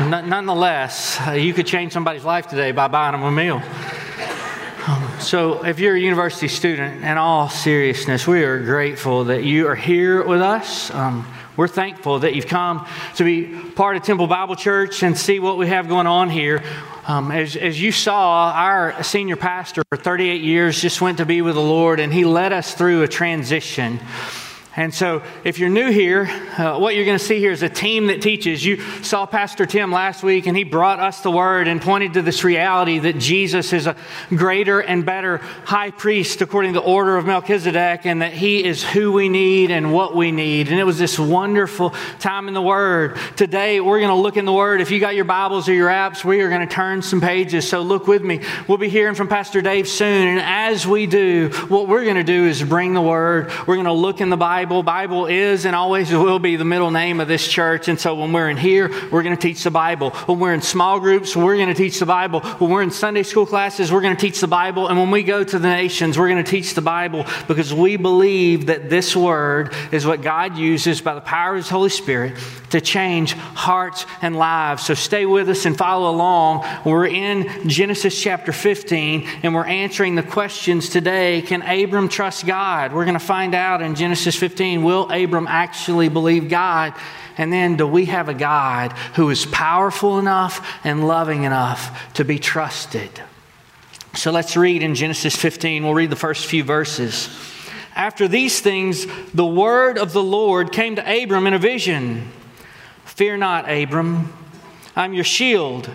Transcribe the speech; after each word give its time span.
nonetheless, 0.00 1.18
uh, 1.26 1.32
you 1.32 1.54
could 1.54 1.66
change 1.66 1.92
somebody's 1.92 2.24
life 2.24 2.48
today 2.48 2.72
by 2.72 2.88
buying 2.88 3.12
them 3.12 3.22
a 3.22 3.30
meal. 3.30 3.62
Um, 4.88 5.20
so, 5.20 5.64
if 5.64 5.80
you're 5.80 5.96
a 5.96 6.00
university 6.00 6.48
student, 6.48 7.02
in 7.02 7.18
all 7.18 7.48
seriousness, 7.48 8.26
we 8.26 8.44
are 8.44 8.62
grateful 8.62 9.24
that 9.24 9.42
you 9.42 9.66
are 9.66 9.74
here 9.74 10.24
with 10.24 10.40
us. 10.40 10.92
Um, 10.92 11.26
we're 11.56 11.68
thankful 11.68 12.20
that 12.20 12.34
you've 12.34 12.46
come 12.46 12.86
to 13.16 13.24
be 13.24 13.46
part 13.70 13.96
of 13.96 14.02
Temple 14.02 14.26
Bible 14.26 14.54
Church 14.54 15.02
and 15.02 15.16
see 15.16 15.40
what 15.40 15.56
we 15.56 15.68
have 15.68 15.88
going 15.88 16.06
on 16.06 16.28
here. 16.28 16.62
Um, 17.06 17.32
as, 17.32 17.56
as 17.56 17.80
you 17.80 17.92
saw, 17.92 18.52
our 18.54 19.02
senior 19.02 19.36
pastor 19.36 19.82
for 19.88 19.96
38 19.96 20.42
years 20.42 20.80
just 20.80 21.00
went 21.00 21.18
to 21.18 21.24
be 21.24 21.40
with 21.40 21.54
the 21.54 21.62
Lord, 21.62 21.98
and 21.98 22.12
he 22.12 22.24
led 22.24 22.52
us 22.52 22.74
through 22.74 23.02
a 23.02 23.08
transition. 23.08 23.98
And 24.78 24.92
so, 24.92 25.22
if 25.42 25.58
you're 25.58 25.70
new 25.70 25.90
here, 25.90 26.26
uh, 26.58 26.78
what 26.78 26.94
you're 26.94 27.06
going 27.06 27.18
to 27.18 27.24
see 27.24 27.38
here 27.38 27.50
is 27.50 27.62
a 27.62 27.68
team 27.68 28.08
that 28.08 28.20
teaches. 28.20 28.62
You 28.62 28.82
saw 29.02 29.24
Pastor 29.24 29.64
Tim 29.64 29.90
last 29.90 30.22
week, 30.22 30.46
and 30.46 30.54
he 30.54 30.64
brought 30.64 31.00
us 31.00 31.22
the 31.22 31.30
word 31.30 31.66
and 31.66 31.80
pointed 31.80 32.12
to 32.12 32.20
this 32.20 32.44
reality 32.44 32.98
that 32.98 33.16
Jesus 33.16 33.72
is 33.72 33.86
a 33.86 33.96
greater 34.28 34.80
and 34.80 35.06
better 35.06 35.38
high 35.64 35.92
priest 35.92 36.42
according 36.42 36.74
to 36.74 36.80
the 36.80 36.86
order 36.86 37.16
of 37.16 37.24
Melchizedek, 37.24 38.04
and 38.04 38.20
that 38.20 38.34
he 38.34 38.62
is 38.62 38.84
who 38.84 39.12
we 39.12 39.30
need 39.30 39.70
and 39.70 39.94
what 39.94 40.14
we 40.14 40.30
need. 40.30 40.68
And 40.68 40.78
it 40.78 40.84
was 40.84 40.98
this 40.98 41.18
wonderful 41.18 41.94
time 42.18 42.46
in 42.46 42.52
the 42.52 42.60
Word. 42.60 43.16
Today, 43.34 43.80
we're 43.80 44.00
going 44.00 44.10
to 44.10 44.22
look 44.22 44.36
in 44.36 44.44
the 44.44 44.52
Word. 44.52 44.82
If 44.82 44.90
you 44.90 45.00
got 45.00 45.14
your 45.14 45.24
Bibles 45.24 45.70
or 45.70 45.72
your 45.72 45.88
apps, 45.88 46.22
we 46.22 46.42
are 46.42 46.50
going 46.50 46.68
to 46.68 46.74
turn 46.74 47.00
some 47.00 47.22
pages. 47.22 47.66
So, 47.66 47.80
look 47.80 48.06
with 48.06 48.22
me. 48.22 48.42
We'll 48.68 48.76
be 48.76 48.90
hearing 48.90 49.14
from 49.14 49.28
Pastor 49.28 49.62
Dave 49.62 49.88
soon. 49.88 50.28
And 50.28 50.40
as 50.40 50.86
we 50.86 51.06
do, 51.06 51.48
what 51.68 51.88
we're 51.88 52.04
going 52.04 52.16
to 52.16 52.24
do 52.24 52.44
is 52.44 52.62
bring 52.62 52.92
the 52.92 53.00
Word. 53.00 53.50
We're 53.66 53.76
going 53.76 53.86
to 53.86 53.92
look 53.92 54.20
in 54.20 54.28
the 54.28 54.36
Bible. 54.36 54.65
Bible. 54.66 54.82
Bible 54.82 55.26
is 55.26 55.64
and 55.64 55.76
always 55.76 56.10
will 56.10 56.40
be 56.40 56.56
the 56.56 56.64
middle 56.64 56.90
name 56.90 57.20
of 57.20 57.28
this 57.28 57.46
church. 57.46 57.86
And 57.86 58.00
so 58.00 58.16
when 58.16 58.32
we're 58.32 58.50
in 58.50 58.56
here, 58.56 58.88
we're 59.12 59.22
going 59.22 59.36
to 59.36 59.40
teach 59.40 59.62
the 59.62 59.70
Bible. 59.70 60.10
When 60.10 60.40
we're 60.40 60.54
in 60.54 60.60
small 60.60 60.98
groups, 60.98 61.36
we're 61.36 61.54
going 61.54 61.68
to 61.68 61.74
teach 61.74 62.00
the 62.00 62.06
Bible. 62.06 62.40
When 62.40 62.70
we're 62.70 62.82
in 62.82 62.90
Sunday 62.90 63.22
school 63.22 63.46
classes, 63.46 63.92
we're 63.92 64.00
going 64.00 64.16
to 64.16 64.20
teach 64.20 64.40
the 64.40 64.48
Bible. 64.48 64.88
And 64.88 64.98
when 64.98 65.12
we 65.12 65.22
go 65.22 65.44
to 65.44 65.58
the 65.60 65.68
nations, 65.68 66.18
we're 66.18 66.28
going 66.28 66.42
to 66.42 66.50
teach 66.50 66.74
the 66.74 66.80
Bible 66.80 67.26
because 67.46 67.72
we 67.72 67.96
believe 67.96 68.66
that 68.66 68.90
this 68.90 69.14
word 69.14 69.72
is 69.92 70.04
what 70.04 70.20
God 70.20 70.56
uses 70.56 71.00
by 71.00 71.14
the 71.14 71.20
power 71.20 71.52
of 71.52 71.58
His 71.58 71.68
Holy 71.68 71.90
Spirit 71.90 72.36
to 72.70 72.80
change 72.80 73.34
hearts 73.34 74.04
and 74.20 74.36
lives. 74.36 74.84
So 74.84 74.94
stay 74.94 75.26
with 75.26 75.48
us 75.48 75.64
and 75.64 75.78
follow 75.78 76.10
along. 76.10 76.66
We're 76.84 77.06
in 77.06 77.68
Genesis 77.68 78.20
chapter 78.20 78.50
15 78.50 79.28
and 79.44 79.54
we're 79.54 79.64
answering 79.64 80.16
the 80.16 80.24
questions 80.24 80.88
today. 80.88 81.42
Can 81.42 81.62
Abram 81.62 82.08
trust 82.08 82.46
God? 82.46 82.92
We're 82.92 83.04
going 83.04 83.18
to 83.18 83.24
find 83.24 83.54
out 83.54 83.80
in 83.80 83.94
Genesis 83.94 84.34
15. 84.34 84.55
15 84.56 84.84
Will 84.84 85.10
Abram 85.10 85.46
actually 85.46 86.08
believe 86.08 86.48
God? 86.48 86.94
And 87.36 87.52
then, 87.52 87.76
do 87.76 87.86
we 87.86 88.06
have 88.06 88.30
a 88.30 88.34
God 88.34 88.92
who 89.16 89.28
is 89.28 89.44
powerful 89.44 90.18
enough 90.18 90.66
and 90.82 91.06
loving 91.06 91.44
enough 91.44 92.14
to 92.14 92.24
be 92.24 92.38
trusted? 92.38 93.10
So 94.14 94.30
let's 94.30 94.56
read 94.56 94.82
in 94.82 94.94
Genesis 94.94 95.36
15. 95.36 95.84
We'll 95.84 95.92
read 95.92 96.08
the 96.08 96.16
first 96.16 96.46
few 96.46 96.64
verses. 96.64 97.28
After 97.94 98.26
these 98.28 98.60
things, 98.60 99.06
the 99.34 99.44
word 99.44 99.98
of 99.98 100.14
the 100.14 100.22
Lord 100.22 100.72
came 100.72 100.96
to 100.96 101.22
Abram 101.22 101.46
in 101.46 101.52
a 101.52 101.58
vision 101.58 102.26
Fear 103.04 103.36
not, 103.36 103.70
Abram, 103.70 104.32
I'm 104.94 105.12
your 105.12 105.24
shield 105.24 105.90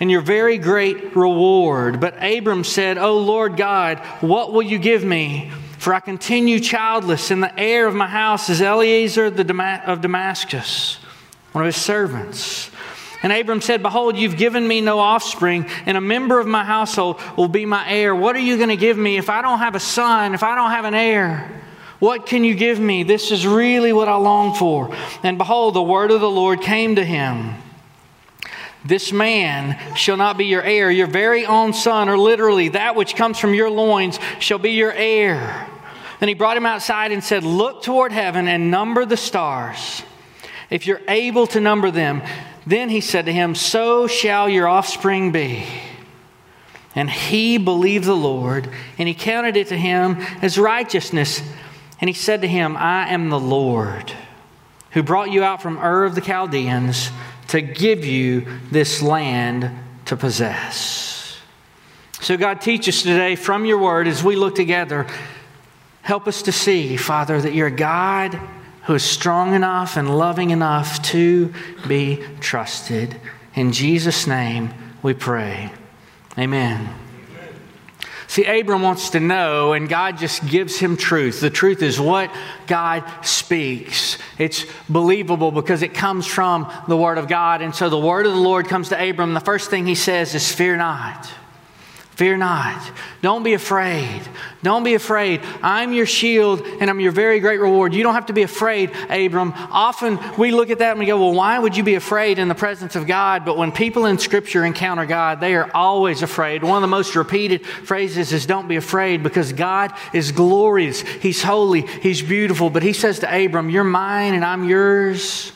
and 0.00 0.10
your 0.10 0.20
very 0.20 0.58
great 0.58 1.16
reward. 1.16 1.98
But 2.00 2.22
Abram 2.22 2.62
said, 2.62 2.98
O 2.98 3.16
Lord 3.16 3.56
God, 3.56 4.00
what 4.20 4.52
will 4.52 4.62
you 4.62 4.78
give 4.78 5.02
me? 5.02 5.50
For 5.86 5.94
I 5.94 6.00
continue 6.00 6.58
childless, 6.58 7.30
and 7.30 7.40
the 7.40 7.56
heir 7.56 7.86
of 7.86 7.94
my 7.94 8.08
house 8.08 8.50
is 8.50 8.60
Eliezer 8.60 9.26
of 9.26 10.00
Damascus, 10.00 10.96
one 11.52 11.62
of 11.62 11.72
his 11.72 11.80
servants. 11.80 12.72
And 13.22 13.32
Abram 13.32 13.60
said, 13.60 13.84
Behold, 13.84 14.16
you've 14.16 14.36
given 14.36 14.66
me 14.66 14.80
no 14.80 14.98
offspring, 14.98 15.70
and 15.86 15.96
a 15.96 16.00
member 16.00 16.40
of 16.40 16.46
my 16.48 16.64
household 16.64 17.20
will 17.36 17.46
be 17.46 17.66
my 17.66 17.88
heir. 17.88 18.16
What 18.16 18.34
are 18.34 18.40
you 18.40 18.56
going 18.56 18.70
to 18.70 18.76
give 18.76 18.98
me 18.98 19.16
if 19.16 19.30
I 19.30 19.42
don't 19.42 19.60
have 19.60 19.76
a 19.76 19.78
son, 19.78 20.34
if 20.34 20.42
I 20.42 20.56
don't 20.56 20.72
have 20.72 20.86
an 20.86 20.94
heir? 20.94 21.62
What 22.00 22.26
can 22.26 22.42
you 22.42 22.56
give 22.56 22.80
me? 22.80 23.04
This 23.04 23.30
is 23.30 23.46
really 23.46 23.92
what 23.92 24.08
I 24.08 24.16
long 24.16 24.56
for. 24.56 24.92
And 25.22 25.38
behold, 25.38 25.74
the 25.74 25.82
word 25.82 26.10
of 26.10 26.20
the 26.20 26.28
Lord 26.28 26.62
came 26.62 26.96
to 26.96 27.04
him. 27.04 27.54
This 28.84 29.12
man 29.12 29.94
shall 29.94 30.16
not 30.16 30.36
be 30.36 30.46
your 30.46 30.62
heir. 30.62 30.90
Your 30.90 31.06
very 31.06 31.46
own 31.46 31.72
son, 31.72 32.08
or 32.08 32.18
literally, 32.18 32.70
that 32.70 32.96
which 32.96 33.14
comes 33.14 33.38
from 33.38 33.54
your 33.54 33.70
loins, 33.70 34.18
shall 34.40 34.58
be 34.58 34.72
your 34.72 34.92
heir. 34.92 35.68
Then 36.18 36.28
he 36.28 36.34
brought 36.34 36.56
him 36.56 36.66
outside 36.66 37.12
and 37.12 37.22
said, 37.22 37.44
Look 37.44 37.82
toward 37.82 38.12
heaven 38.12 38.48
and 38.48 38.70
number 38.70 39.04
the 39.04 39.16
stars, 39.16 40.02
if 40.70 40.86
you're 40.86 41.02
able 41.08 41.46
to 41.48 41.60
number 41.60 41.90
them. 41.90 42.22
Then 42.66 42.88
he 42.88 43.00
said 43.00 43.26
to 43.26 43.32
him, 43.32 43.54
So 43.54 44.06
shall 44.06 44.48
your 44.48 44.66
offspring 44.66 45.30
be. 45.30 45.64
And 46.94 47.10
he 47.10 47.58
believed 47.58 48.04
the 48.04 48.16
Lord, 48.16 48.68
and 48.98 49.06
he 49.06 49.14
counted 49.14 49.56
it 49.56 49.68
to 49.68 49.76
him 49.76 50.16
as 50.40 50.58
righteousness. 50.58 51.42
And 52.00 52.08
he 52.08 52.14
said 52.14 52.40
to 52.40 52.48
him, 52.48 52.76
I 52.76 53.08
am 53.08 53.28
the 53.28 53.38
Lord 53.38 54.12
who 54.96 55.02
brought 55.02 55.30
you 55.30 55.44
out 55.44 55.60
from 55.60 55.78
Ur 55.78 56.04
of 56.04 56.14
the 56.14 56.22
Chaldeans 56.22 57.10
to 57.48 57.60
give 57.60 58.06
you 58.06 58.46
this 58.70 59.02
land 59.02 59.70
to 60.06 60.16
possess. 60.16 61.36
So, 62.22 62.38
God, 62.38 62.62
teach 62.62 62.88
us 62.88 63.02
today 63.02 63.36
from 63.36 63.66
your 63.66 63.76
word 63.76 64.08
as 64.08 64.24
we 64.24 64.36
look 64.36 64.54
together. 64.54 65.06
Help 66.06 66.28
us 66.28 66.42
to 66.42 66.52
see, 66.52 66.96
Father, 66.96 67.40
that 67.40 67.52
you're 67.52 67.66
a 67.66 67.70
God 67.72 68.38
who 68.84 68.94
is 68.94 69.02
strong 69.02 69.54
enough 69.54 69.96
and 69.96 70.16
loving 70.16 70.50
enough 70.50 71.02
to 71.02 71.52
be 71.88 72.22
trusted. 72.38 73.20
In 73.56 73.72
Jesus' 73.72 74.24
name 74.24 74.72
we 75.02 75.14
pray. 75.14 75.72
Amen. 76.38 76.88
See, 78.28 78.44
Abram 78.44 78.82
wants 78.82 79.10
to 79.10 79.20
know, 79.20 79.72
and 79.72 79.88
God 79.88 80.16
just 80.16 80.46
gives 80.46 80.78
him 80.78 80.96
truth. 80.96 81.40
The 81.40 81.50
truth 81.50 81.82
is 81.82 81.98
what 81.98 82.32
God 82.68 83.02
speaks. 83.22 84.16
It's 84.38 84.64
believable 84.88 85.50
because 85.50 85.82
it 85.82 85.92
comes 85.92 86.24
from 86.24 86.72
the 86.86 86.96
Word 86.96 87.18
of 87.18 87.26
God. 87.26 87.62
And 87.62 87.74
so 87.74 87.90
the 87.90 87.98
Word 87.98 88.26
of 88.26 88.32
the 88.32 88.38
Lord 88.38 88.68
comes 88.68 88.90
to 88.90 89.10
Abram. 89.10 89.34
The 89.34 89.40
first 89.40 89.70
thing 89.70 89.86
he 89.86 89.96
says 89.96 90.36
is, 90.36 90.52
Fear 90.52 90.76
not. 90.76 91.28
Fear 92.16 92.38
not. 92.38 92.92
Don't 93.20 93.42
be 93.42 93.52
afraid. 93.52 94.22
Don't 94.62 94.84
be 94.84 94.94
afraid. 94.94 95.42
I'm 95.62 95.92
your 95.92 96.06
shield 96.06 96.62
and 96.62 96.88
I'm 96.88 96.98
your 96.98 97.12
very 97.12 97.40
great 97.40 97.60
reward. 97.60 97.92
You 97.92 98.02
don't 98.02 98.14
have 98.14 98.26
to 98.26 98.32
be 98.32 98.40
afraid, 98.40 98.90
Abram. 99.10 99.52
Often 99.54 100.18
we 100.38 100.50
look 100.50 100.70
at 100.70 100.78
that 100.78 100.92
and 100.92 100.98
we 100.98 101.04
go, 101.04 101.20
well, 101.20 101.34
why 101.34 101.58
would 101.58 101.76
you 101.76 101.84
be 101.84 101.94
afraid 101.94 102.38
in 102.38 102.48
the 102.48 102.54
presence 102.54 102.96
of 102.96 103.06
God? 103.06 103.44
But 103.44 103.58
when 103.58 103.70
people 103.70 104.06
in 104.06 104.18
Scripture 104.18 104.64
encounter 104.64 105.04
God, 105.04 105.40
they 105.40 105.54
are 105.56 105.70
always 105.74 106.22
afraid. 106.22 106.64
One 106.64 106.76
of 106.76 106.82
the 106.82 106.88
most 106.88 107.14
repeated 107.16 107.66
phrases 107.66 108.32
is, 108.32 108.46
don't 108.46 108.66
be 108.66 108.76
afraid 108.76 109.22
because 109.22 109.52
God 109.52 109.92
is 110.14 110.32
glorious. 110.32 111.02
He's 111.02 111.42
holy. 111.42 111.82
He's 111.82 112.22
beautiful. 112.22 112.70
But 112.70 112.82
He 112.82 112.94
says 112.94 113.18
to 113.18 113.44
Abram, 113.44 113.68
You're 113.68 113.84
mine 113.84 114.32
and 114.32 114.42
I'm 114.42 114.66
yours. 114.66 115.52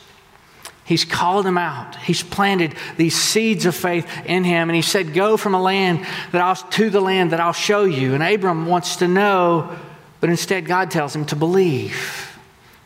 He's 0.83 1.05
called 1.05 1.45
him 1.45 1.57
out. 1.57 1.95
He's 1.97 2.23
planted 2.23 2.75
these 2.97 3.15
seeds 3.15 3.65
of 3.65 3.75
faith 3.75 4.07
in 4.25 4.43
him. 4.43 4.69
And 4.69 4.75
he 4.75 4.81
said, 4.81 5.13
Go 5.13 5.37
from 5.37 5.53
a 5.53 5.61
land 5.61 6.05
that 6.31 6.41
I'll 6.41 6.55
to 6.55 6.89
the 6.89 7.01
land 7.01 7.31
that 7.31 7.39
I'll 7.39 7.53
show 7.53 7.83
you. 7.83 8.13
And 8.13 8.23
Abram 8.23 8.65
wants 8.65 8.97
to 8.97 9.07
know, 9.07 9.77
but 10.19 10.29
instead 10.29 10.65
God 10.65 10.91
tells 10.91 11.15
him 11.15 11.25
to 11.27 11.35
believe. 11.35 12.37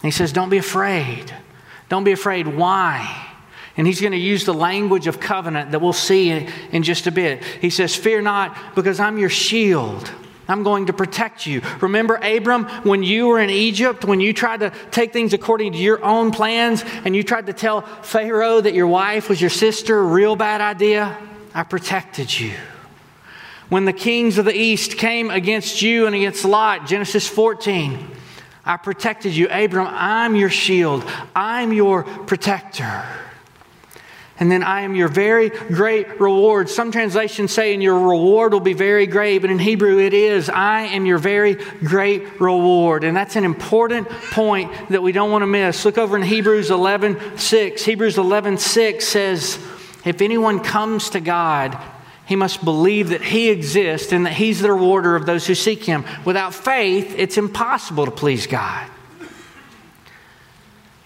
And 0.02 0.12
he 0.12 0.12
says, 0.12 0.34
Don't 0.34 0.50
be 0.50 0.58
afraid. 0.58 1.34
Don't 1.90 2.04
be 2.04 2.12
afraid. 2.12 2.48
Why? 2.48 3.26
And 3.78 3.86
he's 3.86 4.00
going 4.00 4.14
to 4.14 4.18
use 4.18 4.46
the 4.46 4.54
language 4.54 5.08
of 5.08 5.20
covenant 5.20 5.72
that 5.72 5.80
we'll 5.80 5.94
see 5.94 6.30
in, 6.30 6.50
in 6.72 6.84
just 6.84 7.08
a 7.08 7.12
bit. 7.12 7.44
He 7.44 7.70
says, 7.70 7.96
Fear 7.96 8.22
not, 8.22 8.76
because 8.76 9.00
I'm 9.00 9.18
your 9.18 9.30
shield. 9.30 10.12
I'm 10.48 10.64
going 10.64 10.88
to 10.88 10.94
protect 10.94 11.46
you. 11.46 11.62
Remember, 11.82 12.16
Abram, 12.16 12.66
when 12.84 13.04
you 13.04 13.28
were 13.28 13.40
in 13.40 13.50
Egypt, 13.50 14.06
when 14.06 14.20
you 14.20 14.34
tried 14.34 14.60
to 14.60 14.72
take 14.92 15.12
things 15.12 15.34
according 15.34 15.74
to 15.74 15.78
your 15.78 16.04
own 16.04 16.32
plans 16.32 16.84
and 17.04 17.16
you 17.16 17.24
tried 17.24 17.48
to 17.48 17.54
tell 17.54 17.82
Pharaoh 17.82 18.62
that 18.62 18.74
your 18.74 18.88
wife 18.88 19.30
was 19.30 19.42
your 19.42 19.50
sister, 19.50 20.04
real 20.04 20.36
bad 20.36 20.62
idea? 20.62 21.18
I 21.54 21.64
protected 21.64 22.38
you. 22.40 22.54
When 23.70 23.86
the 23.86 23.94
kings 23.94 24.38
of 24.38 24.46
the 24.46 24.56
east 24.56 24.98
came 24.98 25.32
against 25.32 25.82
you 25.82 26.06
and 26.06 26.16
against 26.16 26.46
Lot, 26.46 26.86
Genesis 26.86 27.28
14, 27.28 28.12
I 28.64 28.78
protected 28.78 29.36
you. 29.36 29.48
Abram, 29.50 29.88
I'm 29.90 30.36
your 30.36 30.50
shield, 30.50 31.04
I'm 31.36 31.74
your 31.74 32.04
protector. 32.04 33.04
And 34.38 34.52
then 34.52 34.64
I 34.64 34.82
am 34.82 34.96
your 34.96 35.08
very 35.08 35.50
great 35.50 36.20
reward. 36.20 36.70
Some 36.70 36.92
translations 36.92 37.54
say, 37.54 37.74
and 37.74 37.82
your 37.82 37.98
reward 37.98 38.52
will 38.52 38.60
be 38.60 38.74
very 38.74 39.08
great, 39.08 39.40
but 39.40 39.50
in 39.50 39.60
Hebrew 39.60 39.98
it 40.00 40.14
is, 40.14 40.50
I 40.50 40.82
am 40.82 41.06
your 41.06 41.18
very 41.20 41.54
great 41.54 42.42
reward. 42.42 43.06
And 43.06 43.16
that's 43.16 43.38
an 43.38 43.46
important 43.46 44.10
point 44.10 44.90
that 44.90 45.02
we 45.02 45.14
don't 45.14 45.32
want 45.32 45.44
to 45.44 45.48
miss. 45.48 45.86
Look 45.86 45.98
over 45.98 46.18
in 46.18 46.24
Hebrews 46.24 46.70
11 46.70 47.38
6. 47.38 47.86
Hebrews 47.86 48.18
11 48.18 48.58
6 48.58 49.08
says, 49.08 49.58
If 50.04 50.22
anyone 50.22 50.60
comes 50.60 51.12
to 51.12 51.22
God, 51.22 51.82
he 52.26 52.36
must 52.36 52.66
believe 52.66 53.10
that 53.10 53.22
He 53.22 53.50
exists 53.50 54.12
and 54.12 54.26
that 54.26 54.34
He's 54.34 54.60
the 54.60 54.72
rewarder 54.72 55.16
of 55.16 55.26
those 55.26 55.46
who 55.46 55.56
seek 55.56 55.84
Him. 55.84 56.06
Without 56.26 56.54
faith, 56.54 57.16
it's 57.18 57.38
impossible 57.38 58.06
to 58.06 58.12
please 58.12 58.48
God. 58.48 58.90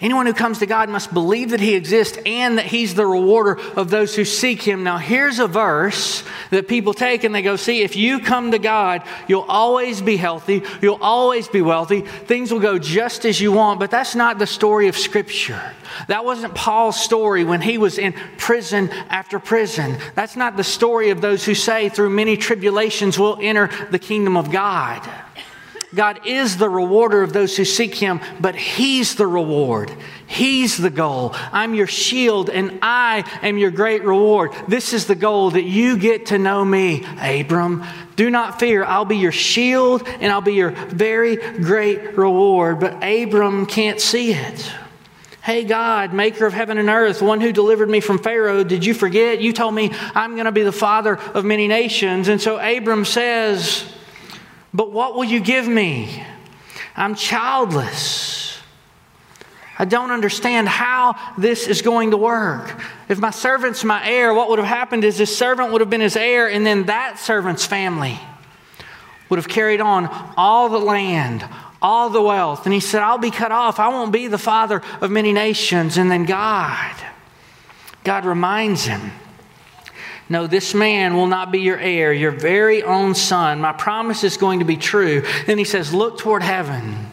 Anyone 0.01 0.27
who 0.27 0.33
comes 0.33 0.59
to 0.59 0.65
God 0.65 0.87
must 0.87 1.13
believe 1.13 1.49
that 1.49 1.59
He 1.59 1.75
exists 1.75 2.17
and 2.25 2.57
that 2.57 2.65
He's 2.65 2.95
the 2.95 3.05
rewarder 3.05 3.59
of 3.75 3.89
those 3.89 4.15
who 4.15 4.23
seek 4.23 4.61
Him. 4.61 4.83
Now, 4.83 4.97
here's 4.97 5.39
a 5.39 5.47
verse 5.47 6.23
that 6.51 6.69
people 6.69 6.93
take 6.93 7.25
and 7.25 7.35
they 7.35 7.41
go, 7.41 7.57
See, 7.57 7.81
if 7.81 7.97
you 7.97 8.19
come 8.19 8.51
to 8.51 8.59
God, 8.59 9.03
you'll 9.27 9.41
always 9.41 10.01
be 10.01 10.15
healthy, 10.15 10.63
you'll 10.81 10.99
always 11.01 11.49
be 11.49 11.61
wealthy, 11.61 12.01
things 12.01 12.51
will 12.51 12.61
go 12.61 12.79
just 12.79 13.25
as 13.25 13.41
you 13.41 13.51
want. 13.51 13.81
But 13.81 13.91
that's 13.91 14.15
not 14.15 14.39
the 14.39 14.47
story 14.47 14.87
of 14.87 14.97
Scripture. 14.97 15.61
That 16.07 16.23
wasn't 16.23 16.55
Paul's 16.55 16.99
story 16.99 17.43
when 17.43 17.59
he 17.59 17.77
was 17.77 17.97
in 17.97 18.13
prison 18.37 18.89
after 19.09 19.37
prison. 19.37 19.97
That's 20.15 20.37
not 20.37 20.55
the 20.55 20.63
story 20.63 21.09
of 21.09 21.19
those 21.19 21.43
who 21.43 21.53
say, 21.53 21.89
Through 21.89 22.11
many 22.11 22.37
tribulations, 22.37 23.19
we'll 23.19 23.39
enter 23.41 23.69
the 23.91 23.99
kingdom 23.99 24.37
of 24.37 24.49
God. 24.49 25.07
God 25.93 26.27
is 26.27 26.57
the 26.57 26.69
rewarder 26.69 27.23
of 27.23 27.33
those 27.33 27.57
who 27.57 27.65
seek 27.65 27.95
Him, 27.95 28.19
but 28.39 28.55
He's 28.55 29.15
the 29.15 29.25
reward. 29.25 29.91
He's 30.27 30.77
the 30.77 30.91
goal. 30.91 31.31
I'm 31.51 31.73
your 31.73 31.87
shield 31.87 32.51
and 32.51 32.79
I 32.83 33.23
am 33.41 33.57
your 33.57 33.71
great 33.71 34.03
reward. 34.03 34.51
This 34.67 34.93
is 34.93 35.07
the 35.07 35.15
goal 35.15 35.51
that 35.51 35.63
you 35.63 35.97
get 35.97 36.27
to 36.27 36.37
know 36.37 36.63
me, 36.63 37.03
Abram. 37.19 37.83
Do 38.15 38.29
not 38.29 38.59
fear. 38.59 38.83
I'll 38.83 39.05
be 39.05 39.17
your 39.17 39.31
shield 39.31 40.07
and 40.07 40.31
I'll 40.31 40.41
be 40.41 40.53
your 40.53 40.69
very 40.69 41.37
great 41.37 42.15
reward. 42.15 42.79
But 42.79 43.03
Abram 43.03 43.65
can't 43.65 43.99
see 43.99 44.33
it. 44.33 44.71
Hey, 45.41 45.63
God, 45.63 46.13
maker 46.13 46.45
of 46.45 46.53
heaven 46.53 46.77
and 46.77 46.89
earth, 46.89 47.23
one 47.23 47.41
who 47.41 47.51
delivered 47.51 47.89
me 47.89 48.01
from 48.01 48.19
Pharaoh, 48.19 48.63
did 48.63 48.85
you 48.85 48.93
forget? 48.93 49.41
You 49.41 49.51
told 49.51 49.73
me 49.73 49.89
I'm 50.13 50.33
going 50.35 50.45
to 50.45 50.51
be 50.51 50.61
the 50.61 50.71
father 50.71 51.17
of 51.17 51.43
many 51.43 51.67
nations. 51.67 52.27
And 52.27 52.39
so 52.39 52.59
Abram 52.59 53.03
says, 53.03 53.83
but 54.73 54.91
what 54.91 55.15
will 55.15 55.23
you 55.23 55.39
give 55.39 55.67
me? 55.67 56.23
I'm 56.95 57.15
childless. 57.15 58.57
I 59.77 59.85
don't 59.85 60.11
understand 60.11 60.67
how 60.67 61.15
this 61.37 61.67
is 61.67 61.81
going 61.81 62.11
to 62.11 62.17
work. 62.17 62.81
If 63.07 63.19
my 63.19 63.31
servant's 63.31 63.83
my 63.85 64.05
heir, 64.05 64.33
what 64.33 64.49
would 64.49 64.59
have 64.59 64.67
happened 64.67 65.05
is 65.05 65.17
this 65.17 65.35
servant 65.35 65.71
would 65.71 65.79
have 65.79 65.89
been 65.89 66.01
his 66.01 66.17
heir, 66.17 66.49
and 66.49 66.65
then 66.65 66.87
that 66.87 67.17
servant's 67.17 67.65
family 67.65 68.19
would 69.29 69.37
have 69.37 69.47
carried 69.47 69.79
on 69.79 70.09
all 70.35 70.67
the 70.67 70.79
land, 70.79 71.45
all 71.81 72.09
the 72.09 72.21
wealth. 72.21 72.65
And 72.65 72.73
he 72.73 72.81
said, 72.81 73.01
I'll 73.01 73.17
be 73.17 73.31
cut 73.31 73.53
off. 73.53 73.79
I 73.79 73.87
won't 73.87 74.11
be 74.11 74.27
the 74.27 74.37
father 74.37 74.81
of 74.99 75.11
many 75.11 75.31
nations. 75.31 75.97
And 75.97 76.11
then 76.11 76.25
God, 76.25 76.95
God 78.03 78.25
reminds 78.25 78.85
him 78.85 79.11
no, 80.29 80.45
this 80.45 80.75
man 80.75 81.15
will 81.15 81.27
not 81.27 81.51
be 81.51 81.59
your 81.59 81.79
heir, 81.79 82.13
your 82.13 82.31
very 82.31 82.83
own 82.83 83.15
son. 83.15 83.59
My 83.59 83.73
promise 83.73 84.23
is 84.23 84.37
going 84.37 84.59
to 84.59 84.65
be 84.65 84.77
true. 84.77 85.23
Then 85.47 85.57
he 85.57 85.63
says, 85.63 85.93
Look 85.93 86.19
toward 86.19 86.43
heaven. 86.43 87.07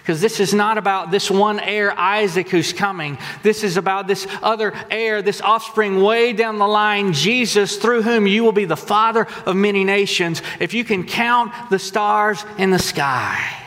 Because 0.00 0.20
this 0.20 0.40
is 0.40 0.52
not 0.52 0.78
about 0.78 1.12
this 1.12 1.30
one 1.30 1.60
heir, 1.60 1.96
Isaac, 1.96 2.48
who's 2.48 2.72
coming. 2.72 3.18
This 3.44 3.62
is 3.62 3.76
about 3.76 4.08
this 4.08 4.26
other 4.42 4.72
heir, 4.90 5.22
this 5.22 5.40
offspring 5.40 6.02
way 6.02 6.32
down 6.32 6.58
the 6.58 6.66
line, 6.66 7.12
Jesus, 7.12 7.76
through 7.76 8.02
whom 8.02 8.26
you 8.26 8.42
will 8.42 8.50
be 8.50 8.64
the 8.64 8.76
father 8.76 9.28
of 9.46 9.54
many 9.54 9.84
nations. 9.84 10.42
If 10.58 10.74
you 10.74 10.82
can 10.82 11.04
count 11.04 11.52
the 11.70 11.78
stars 11.78 12.44
in 12.58 12.70
the 12.70 12.80
sky 12.80 13.61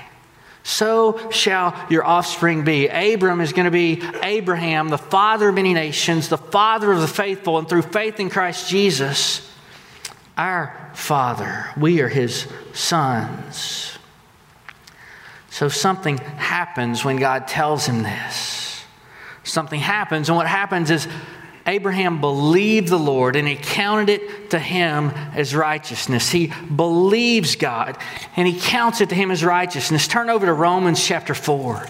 so 0.67 1.29
shall 1.29 1.79
your 1.91 2.03
offspring 2.03 2.63
be. 2.63 2.88
Abram 2.88 3.39
is 3.39 3.53
going 3.53 3.65
to 3.65 3.71
be 3.71 4.01
Abraham, 4.23 4.89
the 4.89 4.97
father 4.97 5.50
of 5.50 5.56
many 5.56 5.75
nations, 5.75 6.27
the 6.27 6.39
father 6.39 6.91
of 6.91 7.01
the 7.01 7.07
faithful, 7.07 7.59
and 7.59 7.69
through 7.69 7.83
faith 7.83 8.19
in 8.19 8.31
Christ 8.31 8.67
Jesus, 8.67 9.47
our 10.35 10.89
father. 10.95 11.67
We 11.77 12.01
are 12.01 12.07
his 12.07 12.47
sons. 12.73 14.00
So 15.51 15.69
something 15.69 16.17
happens 16.17 17.06
when 17.06 17.17
God 17.17 17.47
tells 17.47 17.85
him 17.85 18.01
this. 18.01 18.81
Something 19.44 19.79
happens, 19.79 20.29
and 20.29 20.35
what 20.35 20.47
happens 20.47 20.89
is 20.89 21.07
Abraham 21.67 22.21
believed 22.21 22.89
the 22.89 23.00
Lord 23.00 23.35
and 23.35 23.47
he 23.47 23.56
counted 23.56 24.09
it 24.09 24.51
to 24.51 24.59
him 24.59 25.09
as 25.33 25.56
righteousness. 25.56 26.29
He 26.29 26.53
believes 26.75 27.56
God 27.56 27.97
and 28.35 28.47
he 28.47 28.59
counts 28.59 29.01
it 29.01 29.09
to 29.09 29.15
him 29.15 29.31
as 29.31 29.44
righteousness. 29.44 30.07
Turn 30.07 30.29
over 30.29 30.45
to 30.45 30.53
Romans 30.53 31.03
chapter 31.03 31.33
4. 31.33 31.88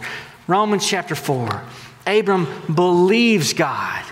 Romans 0.48 0.88
chapter 0.88 1.16
4. 1.16 1.62
Abram 2.08 2.48
believes 2.74 3.54
God. 3.54 4.04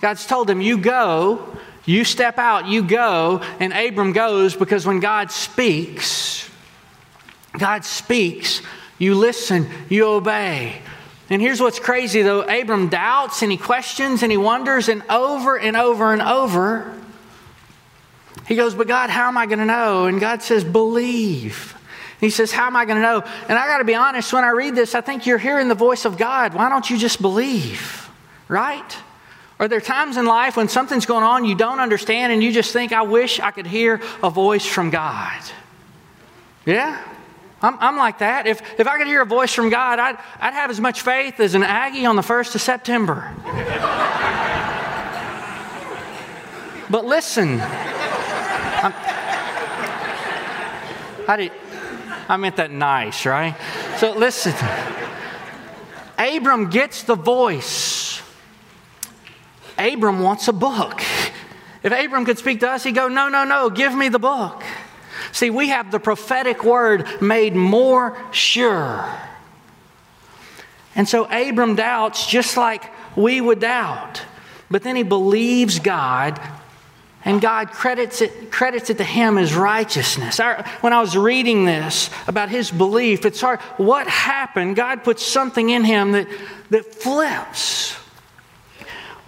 God's 0.00 0.26
told 0.26 0.48
him, 0.48 0.60
You 0.60 0.78
go, 0.78 1.56
you 1.84 2.04
step 2.04 2.38
out, 2.38 2.66
you 2.66 2.82
go, 2.82 3.40
and 3.58 3.72
Abram 3.72 4.12
goes 4.12 4.54
because 4.54 4.86
when 4.86 5.00
God 5.00 5.30
speaks, 5.30 6.48
God 7.58 7.84
speaks, 7.84 8.62
you 8.98 9.14
listen, 9.14 9.68
you 9.88 10.06
obey. 10.06 10.80
And 11.30 11.40
here's 11.40 11.60
what's 11.60 11.78
crazy 11.78 12.22
though 12.22 12.42
Abram 12.42 12.88
doubts 12.88 13.42
and 13.42 13.50
he 13.50 13.58
questions 13.58 14.22
and 14.22 14.30
he 14.30 14.38
wonders, 14.38 14.88
and 14.88 15.02
over 15.08 15.58
and 15.58 15.76
over 15.76 16.12
and 16.12 16.22
over, 16.22 16.94
he 18.46 18.56
goes, 18.56 18.74
But 18.74 18.88
God, 18.88 19.10
how 19.10 19.28
am 19.28 19.38
I 19.38 19.46
going 19.46 19.58
to 19.58 19.64
know? 19.64 20.06
And 20.06 20.20
God 20.20 20.42
says, 20.42 20.64
Believe. 20.64 21.76
he 22.20 22.30
says, 22.30 22.52
How 22.52 22.66
am 22.66 22.76
I 22.76 22.84
going 22.84 22.96
to 22.96 23.02
know? 23.02 23.22
And 23.48 23.58
I 23.58 23.66
got 23.66 23.78
to 23.78 23.84
be 23.84 23.94
honest, 23.94 24.32
when 24.32 24.44
I 24.44 24.50
read 24.50 24.74
this, 24.74 24.94
I 24.94 25.00
think 25.00 25.26
you're 25.26 25.38
hearing 25.38 25.68
the 25.68 25.74
voice 25.74 26.04
of 26.04 26.18
God. 26.18 26.54
Why 26.54 26.68
don't 26.68 26.88
you 26.88 26.98
just 26.98 27.22
believe? 27.22 28.10
Right? 28.48 28.96
Are 29.58 29.68
there 29.68 29.80
times 29.80 30.16
in 30.16 30.26
life 30.26 30.56
when 30.56 30.68
something's 30.68 31.06
going 31.06 31.24
on 31.24 31.44
you 31.44 31.54
don't 31.54 31.80
understand 31.80 32.32
and 32.32 32.42
you 32.42 32.52
just 32.52 32.72
think, 32.72 32.92
I 32.92 33.02
wish 33.02 33.40
I 33.40 33.50
could 33.50 33.66
hear 33.66 34.00
a 34.22 34.28
voice 34.28 34.66
from 34.66 34.90
God? 34.90 35.40
Yeah? 36.66 37.02
I'm, 37.64 37.78
I'm 37.80 37.96
like 37.96 38.18
that. 38.18 38.46
If, 38.46 38.60
if 38.78 38.86
I 38.86 38.98
could 38.98 39.06
hear 39.06 39.22
a 39.22 39.26
voice 39.26 39.54
from 39.54 39.70
God, 39.70 39.98
I'd, 39.98 40.18
I'd 40.38 40.52
have 40.52 40.68
as 40.68 40.82
much 40.82 41.00
faith 41.00 41.40
as 41.40 41.54
an 41.54 41.62
Aggie 41.62 42.04
on 42.04 42.14
the 42.14 42.22
1st 42.22 42.56
of 42.56 42.60
September. 42.60 43.32
but 46.90 47.06
listen, 47.06 47.58
I'm, 47.62 48.92
I, 51.26 51.36
did, 51.38 51.52
I 52.28 52.36
meant 52.36 52.56
that 52.56 52.70
nice, 52.70 53.24
right? 53.24 53.56
So 53.96 54.12
listen. 54.12 54.52
Abram 56.18 56.68
gets 56.68 57.04
the 57.04 57.14
voice. 57.14 58.20
Abram 59.78 60.20
wants 60.20 60.48
a 60.48 60.52
book. 60.52 61.00
If 61.82 61.92
Abram 61.92 62.26
could 62.26 62.36
speak 62.36 62.60
to 62.60 62.68
us, 62.68 62.84
he'd 62.84 62.94
go, 62.94 63.08
No, 63.08 63.30
no, 63.30 63.44
no, 63.44 63.70
give 63.70 63.94
me 63.94 64.10
the 64.10 64.18
book. 64.18 64.63
See, 65.34 65.50
we 65.50 65.70
have 65.70 65.90
the 65.90 65.98
prophetic 65.98 66.62
word 66.62 67.20
made 67.20 67.56
more 67.56 68.16
sure. 68.30 69.04
And 70.94 71.08
so 71.08 71.24
Abram 71.24 71.74
doubts 71.74 72.24
just 72.28 72.56
like 72.56 72.84
we 73.16 73.40
would 73.40 73.58
doubt. 73.58 74.22
But 74.70 74.84
then 74.84 74.94
he 74.94 75.02
believes 75.02 75.80
God, 75.80 76.40
and 77.24 77.40
God 77.40 77.72
credits 77.72 78.20
it, 78.20 78.52
credits 78.52 78.90
it 78.90 78.98
to 78.98 79.04
him 79.04 79.36
as 79.36 79.56
righteousness. 79.56 80.38
when 80.82 80.92
I 80.92 81.00
was 81.00 81.16
reading 81.16 81.64
this 81.64 82.10
about 82.28 82.48
his 82.48 82.70
belief, 82.70 83.24
it's 83.24 83.40
hard. 83.40 83.58
What 83.76 84.06
happened? 84.06 84.76
God 84.76 85.02
puts 85.02 85.26
something 85.26 85.68
in 85.68 85.82
him 85.82 86.12
that, 86.12 86.28
that 86.70 86.94
flips. 86.94 87.96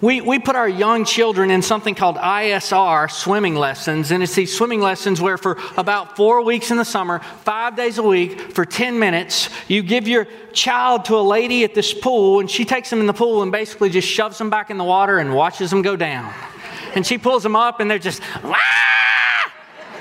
We, 0.02 0.20
we 0.20 0.38
put 0.38 0.56
our 0.56 0.68
young 0.68 1.06
children 1.06 1.50
in 1.50 1.62
something 1.62 1.94
called 1.94 2.16
ISR 2.16 3.10
swimming 3.10 3.54
lessons, 3.54 4.10
and 4.10 4.22
it's 4.22 4.34
these 4.34 4.54
swimming 4.54 4.82
lessons 4.82 5.22
where, 5.22 5.38
for 5.38 5.56
about 5.78 6.16
four 6.16 6.42
weeks 6.42 6.70
in 6.70 6.76
the 6.76 6.84
summer, 6.84 7.20
five 7.20 7.76
days 7.76 7.96
a 7.96 8.02
week, 8.02 8.38
for 8.52 8.66
10 8.66 8.98
minutes, 8.98 9.48
you 9.68 9.82
give 9.82 10.06
your 10.06 10.26
child 10.52 11.06
to 11.06 11.16
a 11.16 11.22
lady 11.22 11.64
at 11.64 11.74
this 11.74 11.94
pool, 11.94 12.40
and 12.40 12.50
she 12.50 12.66
takes 12.66 12.90
them 12.90 13.00
in 13.00 13.06
the 13.06 13.14
pool 13.14 13.42
and 13.42 13.50
basically 13.50 13.88
just 13.88 14.06
shoves 14.06 14.36
them 14.36 14.50
back 14.50 14.68
in 14.68 14.76
the 14.76 14.84
water 14.84 15.16
and 15.18 15.34
watches 15.34 15.70
them 15.70 15.80
go 15.80 15.96
down. 15.96 16.30
And 16.94 17.06
she 17.06 17.16
pulls 17.16 17.42
them 17.42 17.56
up, 17.56 17.80
and 17.80 17.90
they're 17.90 17.98
just, 17.98 18.20
Wah! 18.44 18.54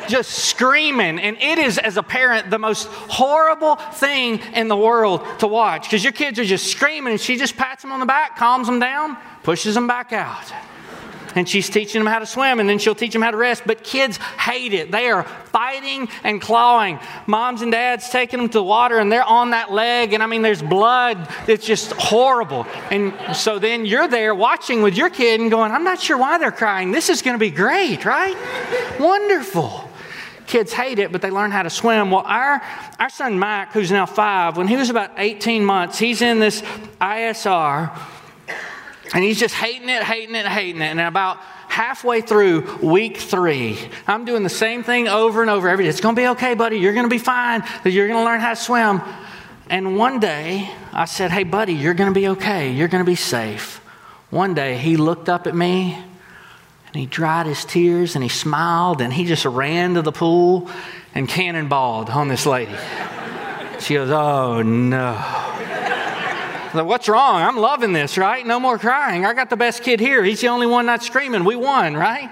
just 0.09 0.31
screaming. 0.31 1.19
And 1.19 1.37
it 1.37 1.57
is, 1.57 1.77
as 1.77 1.95
a 1.95 2.03
parent, 2.03 2.49
the 2.49 2.59
most 2.59 2.87
horrible 2.87 3.77
thing 3.77 4.39
in 4.53 4.67
the 4.67 4.77
world 4.77 5.25
to 5.39 5.47
watch 5.47 5.83
because 5.83 6.03
your 6.03 6.13
kids 6.13 6.37
are 6.37 6.43
just 6.43 6.67
screaming, 6.67 7.13
and 7.13 7.21
she 7.21 7.37
just 7.37 7.55
pats 7.55 7.81
them 7.81 7.93
on 7.93 8.01
the 8.01 8.05
back, 8.05 8.35
calms 8.35 8.67
them 8.67 8.79
down 8.79 9.15
pushes 9.45 9.75
them 9.75 9.85
back 9.87 10.11
out. 10.11 10.51
and 11.35 11.47
she's 11.49 11.69
teaching 11.69 11.99
them 11.99 12.11
how 12.11 12.19
to 12.19 12.25
swim, 12.25 12.61
and 12.61 12.67
then 12.67 12.79
she'll 12.79 12.95
teach 12.95 13.11
them 13.11 13.21
how 13.21 13.29
to 13.29 13.35
rest. 13.35 13.63
But 13.65 13.83
kids 13.83 14.15
hate 14.17 14.73
it. 14.73 14.89
They 14.89 15.09
are 15.09 15.23
fighting 15.23 16.07
and 16.23 16.41
clawing. 16.41 16.97
Moms 17.27 17.61
and 17.61 17.73
dads 17.73 18.09
taking 18.09 18.39
them 18.39 18.47
to 18.47 18.59
the 18.59 18.63
water, 18.63 18.99
and 18.99 19.11
they're 19.11 19.21
on 19.21 19.49
that 19.49 19.69
leg, 19.69 20.13
and 20.13 20.23
I 20.23 20.27
mean, 20.27 20.41
there's 20.41 20.61
blood. 20.61 21.27
It's 21.47 21.65
just 21.65 21.91
horrible. 21.91 22.65
And 22.89 23.13
so 23.35 23.59
then 23.59 23.85
you're 23.85 24.07
there 24.07 24.33
watching 24.33 24.81
with 24.81 24.95
your 24.95 25.09
kid 25.09 25.41
and 25.41 25.51
going, 25.51 25.73
I'm 25.73 25.83
not 25.83 25.99
sure 25.99 26.17
why 26.17 26.37
they're 26.37 26.53
crying. 26.53 26.91
This 26.91 27.09
is 27.09 27.21
going 27.21 27.35
to 27.35 27.39
be 27.39 27.51
great, 27.51 28.05
right? 28.05 28.35
Wonderful 28.99 29.89
kids 30.47 30.71
hate 30.71 30.99
it, 30.99 31.11
but 31.11 31.21
they 31.21 31.31
learn 31.31 31.51
how 31.51 31.63
to 31.63 31.69
swim. 31.71 32.11
Well, 32.11 32.23
our, 32.25 32.61
our 32.99 33.09
son 33.09 33.39
Mike, 33.39 33.71
who's 33.73 33.91
now 33.91 34.05
five, 34.05 34.57
when 34.57 34.67
he 34.67 34.77
was 34.77 34.91
about 34.91 35.11
18 35.17 35.65
months, 35.65 35.97
he's 35.97 36.21
in 36.21 36.39
this 36.39 36.61
ISR 37.01 37.91
and 39.15 39.23
he's 39.23 39.39
just 39.39 39.55
hating 39.55 39.87
it, 39.87 40.03
hating 40.03 40.35
it, 40.35 40.45
hating 40.45 40.81
it. 40.81 40.87
And 40.87 40.99
about 40.99 41.37
halfway 41.69 42.19
through 42.19 42.79
week 42.83 43.15
three, 43.15 43.79
I'm 44.05 44.25
doing 44.25 44.43
the 44.43 44.49
same 44.49 44.83
thing 44.83 45.07
over 45.07 45.41
and 45.41 45.49
over 45.49 45.69
every 45.69 45.85
day. 45.85 45.89
It's 45.89 46.01
going 46.01 46.17
to 46.17 46.21
be 46.21 46.27
okay, 46.27 46.53
buddy. 46.53 46.79
You're 46.79 46.91
going 46.91 47.05
to 47.05 47.09
be 47.09 47.17
fine. 47.17 47.63
You're 47.85 48.09
going 48.09 48.19
to 48.19 48.25
learn 48.25 48.41
how 48.41 48.49
to 48.49 48.57
swim. 48.57 49.01
And 49.69 49.95
one 49.95 50.19
day, 50.19 50.69
I 50.91 51.05
said, 51.05 51.31
Hey, 51.31 51.45
buddy, 51.45 51.73
you're 51.73 51.93
going 51.93 52.13
to 52.13 52.19
be 52.19 52.27
okay. 52.27 52.73
You're 52.73 52.89
going 52.89 53.05
to 53.05 53.09
be 53.09 53.15
safe. 53.15 53.77
One 54.31 54.53
day, 54.53 54.77
he 54.77 54.97
looked 54.97 55.29
up 55.29 55.47
at 55.47 55.55
me 55.55 55.93
and 56.87 56.95
he 56.95 57.05
dried 57.05 57.45
his 57.45 57.63
tears 57.63 58.15
and 58.15 58.23
he 58.23 58.29
smiled 58.29 58.99
and 58.99 59.13
he 59.13 59.23
just 59.23 59.45
ran 59.45 59.93
to 59.93 60.01
the 60.01 60.11
pool 60.11 60.69
and 61.13 61.29
cannonballed 61.29 62.13
on 62.13 62.27
this 62.27 62.45
lady. 62.45 62.75
She 63.79 63.93
goes, 63.93 64.11
Oh, 64.11 64.61
no. 64.61 65.13
Like, 66.75 66.85
What's 66.85 67.07
wrong? 67.07 67.41
I'm 67.41 67.57
loving 67.57 67.93
this, 67.93 68.17
right? 68.17 68.45
No 68.45 68.59
more 68.59 68.77
crying. 68.77 69.25
I 69.25 69.33
got 69.33 69.49
the 69.49 69.57
best 69.57 69.83
kid 69.83 69.99
here. 69.99 70.23
He's 70.23 70.41
the 70.41 70.47
only 70.47 70.67
one 70.67 70.85
not 70.85 71.03
screaming. 71.03 71.43
We 71.43 71.55
won, 71.55 71.95
right? 71.95 72.29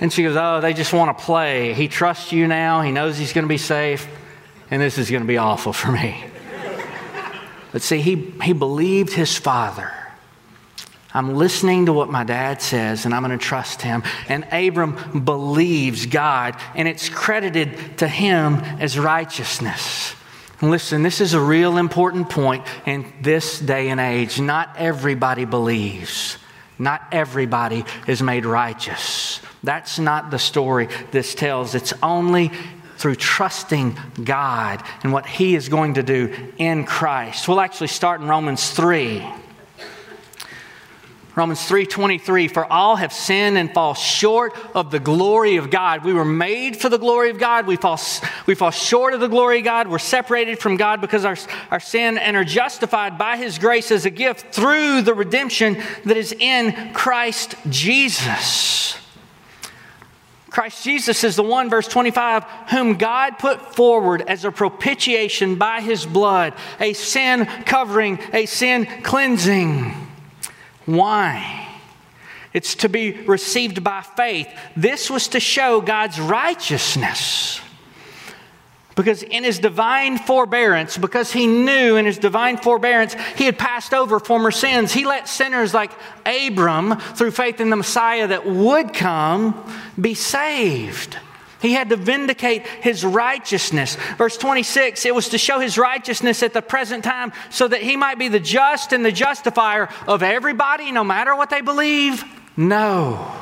And 0.00 0.12
she 0.12 0.22
goes, 0.22 0.36
Oh, 0.36 0.60
they 0.60 0.74
just 0.74 0.92
want 0.92 1.16
to 1.16 1.24
play. 1.24 1.72
He 1.74 1.88
trusts 1.88 2.32
you 2.32 2.46
now. 2.46 2.82
He 2.82 2.92
knows 2.92 3.16
he's 3.16 3.32
going 3.32 3.44
to 3.44 3.48
be 3.48 3.58
safe. 3.58 4.06
And 4.70 4.82
this 4.82 4.98
is 4.98 5.10
going 5.10 5.22
to 5.22 5.28
be 5.28 5.38
awful 5.38 5.72
for 5.72 5.92
me. 5.92 6.24
But 7.72 7.82
see, 7.82 8.00
he, 8.00 8.32
he 8.42 8.52
believed 8.52 9.12
his 9.12 9.36
father. 9.36 9.92
I'm 11.12 11.34
listening 11.34 11.86
to 11.86 11.94
what 11.94 12.10
my 12.10 12.24
dad 12.24 12.60
says 12.60 13.06
and 13.06 13.14
I'm 13.14 13.22
going 13.22 13.36
to 13.38 13.42
trust 13.42 13.80
him. 13.80 14.02
And 14.28 14.46
Abram 14.52 15.24
believes 15.24 16.04
God, 16.06 16.60
and 16.74 16.86
it's 16.86 17.08
credited 17.08 17.98
to 17.98 18.08
him 18.08 18.56
as 18.80 18.98
righteousness. 18.98 20.14
Listen, 20.62 21.02
this 21.02 21.20
is 21.20 21.34
a 21.34 21.40
real 21.40 21.76
important 21.76 22.30
point 22.30 22.66
in 22.86 23.12
this 23.20 23.60
day 23.60 23.90
and 23.90 24.00
age. 24.00 24.40
Not 24.40 24.74
everybody 24.78 25.44
believes, 25.44 26.38
not 26.78 27.02
everybody 27.12 27.84
is 28.06 28.22
made 28.22 28.46
righteous. 28.46 29.40
That's 29.62 29.98
not 29.98 30.30
the 30.30 30.38
story 30.38 30.88
this 31.10 31.34
tells. 31.34 31.74
It's 31.74 31.92
only 32.02 32.50
through 32.96 33.16
trusting 33.16 33.98
God 34.24 34.82
and 35.02 35.12
what 35.12 35.26
He 35.26 35.54
is 35.54 35.68
going 35.68 35.94
to 35.94 36.02
do 36.02 36.32
in 36.56 36.84
Christ. 36.84 37.48
We'll 37.48 37.60
actually 37.60 37.88
start 37.88 38.20
in 38.20 38.28
Romans 38.28 38.70
3. 38.70 39.26
Romans 41.36 41.60
3:23 41.66 42.48
for 42.48 42.64
all 42.72 42.96
have 42.96 43.12
sinned 43.12 43.58
and 43.58 43.72
fall 43.72 43.92
short 43.92 44.56
of 44.74 44.90
the 44.90 44.98
glory 44.98 45.56
of 45.56 45.68
God. 45.68 46.02
We 46.02 46.14
were 46.14 46.24
made 46.24 46.78
for 46.78 46.88
the 46.88 46.98
glory 46.98 47.28
of 47.28 47.38
God. 47.38 47.66
We 47.66 47.76
fall 47.76 48.00
we 48.46 48.54
fall 48.54 48.70
short 48.70 49.12
of 49.12 49.20
the 49.20 49.28
glory 49.28 49.58
of 49.58 49.64
God. 49.66 49.88
We're 49.88 49.98
separated 49.98 50.58
from 50.58 50.78
God 50.78 51.02
because 51.02 51.26
our, 51.26 51.36
our 51.70 51.78
sin 51.78 52.16
and 52.16 52.38
are 52.38 52.44
justified 52.44 53.18
by 53.18 53.36
his 53.36 53.58
grace 53.58 53.90
as 53.90 54.06
a 54.06 54.10
gift 54.10 54.54
through 54.54 55.02
the 55.02 55.12
redemption 55.12 55.76
that 56.06 56.16
is 56.16 56.32
in 56.32 56.94
Christ 56.94 57.54
Jesus. 57.68 58.96
Christ 60.48 60.82
Jesus 60.84 61.22
is 61.22 61.36
the 61.36 61.42
one, 61.42 61.68
verse 61.68 61.86
25, 61.86 62.44
whom 62.70 62.94
God 62.94 63.38
put 63.38 63.74
forward 63.74 64.22
as 64.26 64.46
a 64.46 64.50
propitiation 64.50 65.56
by 65.56 65.82
his 65.82 66.06
blood, 66.06 66.54
a 66.80 66.94
sin 66.94 67.44
covering, 67.66 68.18
a 68.32 68.46
sin 68.46 68.86
cleansing. 69.02 70.05
Why? 70.86 71.68
It's 72.52 72.76
to 72.76 72.88
be 72.88 73.12
received 73.12 73.84
by 73.84 74.00
faith. 74.00 74.48
This 74.76 75.10
was 75.10 75.28
to 75.28 75.40
show 75.40 75.80
God's 75.80 76.18
righteousness. 76.18 77.60
Because 78.94 79.22
in 79.22 79.44
his 79.44 79.58
divine 79.58 80.16
forbearance, 80.16 80.96
because 80.96 81.30
he 81.30 81.46
knew 81.46 81.96
in 81.96 82.06
his 82.06 82.16
divine 82.16 82.56
forbearance 82.56 83.14
he 83.36 83.44
had 83.44 83.58
passed 83.58 83.92
over 83.92 84.18
former 84.18 84.50
sins, 84.50 84.90
he 84.90 85.04
let 85.04 85.28
sinners 85.28 85.74
like 85.74 85.90
Abram, 86.24 86.96
through 86.96 87.32
faith 87.32 87.60
in 87.60 87.68
the 87.68 87.76
Messiah 87.76 88.28
that 88.28 88.46
would 88.46 88.94
come, 88.94 89.62
be 90.00 90.14
saved. 90.14 91.18
He 91.60 91.72
had 91.72 91.88
to 91.88 91.96
vindicate 91.96 92.66
his 92.66 93.04
righteousness. 93.04 93.96
Verse 94.18 94.36
26, 94.36 95.06
it 95.06 95.14
was 95.14 95.30
to 95.30 95.38
show 95.38 95.58
his 95.58 95.78
righteousness 95.78 96.42
at 96.42 96.52
the 96.52 96.62
present 96.62 97.02
time 97.02 97.32
so 97.50 97.66
that 97.66 97.82
he 97.82 97.96
might 97.96 98.18
be 98.18 98.28
the 98.28 98.40
just 98.40 98.92
and 98.92 99.04
the 99.04 99.12
justifier 99.12 99.88
of 100.06 100.22
everybody, 100.22 100.92
no 100.92 101.02
matter 101.02 101.34
what 101.34 101.50
they 101.50 101.62
believe? 101.62 102.24
No. 102.56 103.32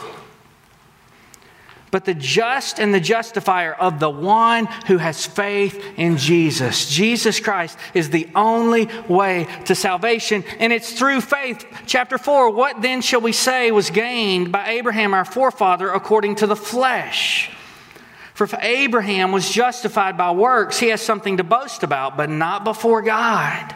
But 1.90 2.04
the 2.04 2.14
just 2.14 2.80
and 2.80 2.92
the 2.92 2.98
justifier 2.98 3.72
of 3.72 4.00
the 4.00 4.10
one 4.10 4.66
who 4.88 4.98
has 4.98 5.26
faith 5.26 5.80
in 5.96 6.16
Jesus. 6.16 6.88
Jesus 6.88 7.38
Christ 7.38 7.78
is 7.94 8.10
the 8.10 8.28
only 8.34 8.88
way 9.08 9.46
to 9.66 9.76
salvation, 9.76 10.42
and 10.58 10.72
it's 10.72 10.92
through 10.92 11.20
faith. 11.20 11.64
Chapter 11.86 12.18
4 12.18 12.50
What 12.50 12.82
then 12.82 13.00
shall 13.00 13.20
we 13.20 13.30
say 13.30 13.70
was 13.70 13.90
gained 13.90 14.50
by 14.50 14.70
Abraham, 14.70 15.14
our 15.14 15.24
forefather, 15.24 15.92
according 15.92 16.34
to 16.36 16.48
the 16.48 16.56
flesh? 16.56 17.50
For 18.34 18.44
if 18.44 18.54
Abraham 18.60 19.30
was 19.30 19.48
justified 19.48 20.18
by 20.18 20.32
works, 20.32 20.78
he 20.78 20.88
has 20.88 21.00
something 21.00 21.36
to 21.36 21.44
boast 21.44 21.84
about, 21.84 22.16
but 22.16 22.28
not 22.28 22.64
before 22.64 23.00
God. 23.00 23.74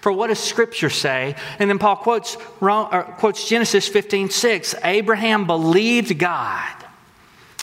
For 0.00 0.12
what 0.12 0.28
does 0.28 0.38
Scripture 0.38 0.90
say? 0.90 1.34
And 1.58 1.68
then 1.68 1.78
Paul 1.78 1.96
quotes, 1.96 2.36
quotes 2.60 3.48
Genesis 3.48 3.88
15 3.88 4.30
6. 4.30 4.74
Abraham 4.84 5.46
believed 5.46 6.18
God, 6.18 6.74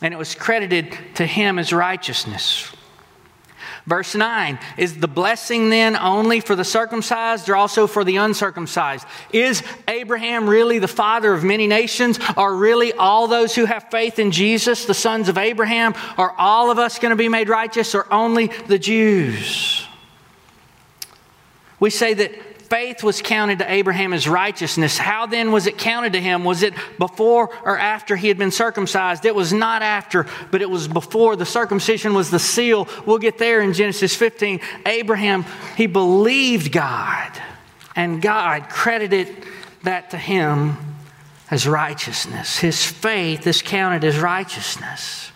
and 0.01 0.13
it 0.13 0.17
was 0.17 0.35
credited 0.35 0.97
to 1.15 1.25
him 1.25 1.57
as 1.57 1.71
righteousness. 1.71 2.71
Verse 3.85 4.15
9 4.15 4.59
Is 4.77 4.97
the 4.97 5.07
blessing 5.07 5.69
then 5.69 5.95
only 5.95 6.39
for 6.39 6.55
the 6.55 6.63
circumcised 6.63 7.49
or 7.49 7.55
also 7.55 7.87
for 7.87 8.03
the 8.03 8.17
uncircumcised? 8.17 9.05
Is 9.31 9.61
Abraham 9.87 10.49
really 10.49 10.79
the 10.79 10.87
father 10.87 11.33
of 11.33 11.43
many 11.43 11.67
nations? 11.67 12.19
Are 12.37 12.55
really 12.55 12.93
all 12.93 13.27
those 13.27 13.55
who 13.55 13.65
have 13.65 13.89
faith 13.91 14.19
in 14.19 14.31
Jesus 14.31 14.85
the 14.85 14.93
sons 14.93 15.27
of 15.27 15.37
Abraham? 15.37 15.93
Are 16.17 16.33
all 16.37 16.71
of 16.71 16.79
us 16.79 16.99
going 16.99 17.11
to 17.11 17.15
be 17.15 17.29
made 17.29 17.49
righteous 17.49 17.93
or 17.93 18.11
only 18.11 18.47
the 18.67 18.79
Jews? 18.79 19.85
We 21.79 21.89
say 21.89 22.13
that 22.13 22.31
faith 22.73 23.03
was 23.03 23.21
counted 23.21 23.59
to 23.59 23.71
Abraham 23.71 24.13
as 24.13 24.27
righteousness. 24.27 24.97
How 24.97 25.27
then 25.27 25.51
was 25.51 25.67
it 25.67 25.77
counted 25.77 26.13
to 26.13 26.19
him? 26.19 26.43
Was 26.43 26.63
it 26.63 26.73
before 26.97 27.51
or 27.63 27.77
after 27.77 28.15
he 28.15 28.29
had 28.29 28.39
been 28.39 28.49
circumcised? 28.49 29.25
It 29.25 29.35
was 29.35 29.53
not 29.53 29.83
after, 29.83 30.25
but 30.49 30.63
it 30.63 30.69
was 30.71 30.87
before. 30.87 31.35
The 31.35 31.45
circumcision 31.45 32.15
was 32.15 32.31
the 32.31 32.39
seal. 32.39 32.87
We'll 33.05 33.19
get 33.19 33.37
there 33.37 33.61
in 33.61 33.73
Genesis 33.73 34.15
15. 34.15 34.59
Abraham, 34.87 35.45
he 35.77 35.85
believed 35.85 36.71
God, 36.71 37.31
and 37.95 38.23
God 38.23 38.69
credited 38.69 39.45
that 39.83 40.09
to 40.09 40.17
him 40.17 40.75
as 41.51 41.67
righteousness. 41.67 42.57
His 42.57 42.83
faith 42.83 43.45
is 43.45 43.61
counted 43.61 44.03
as 44.03 44.17
righteousness. 44.17 45.31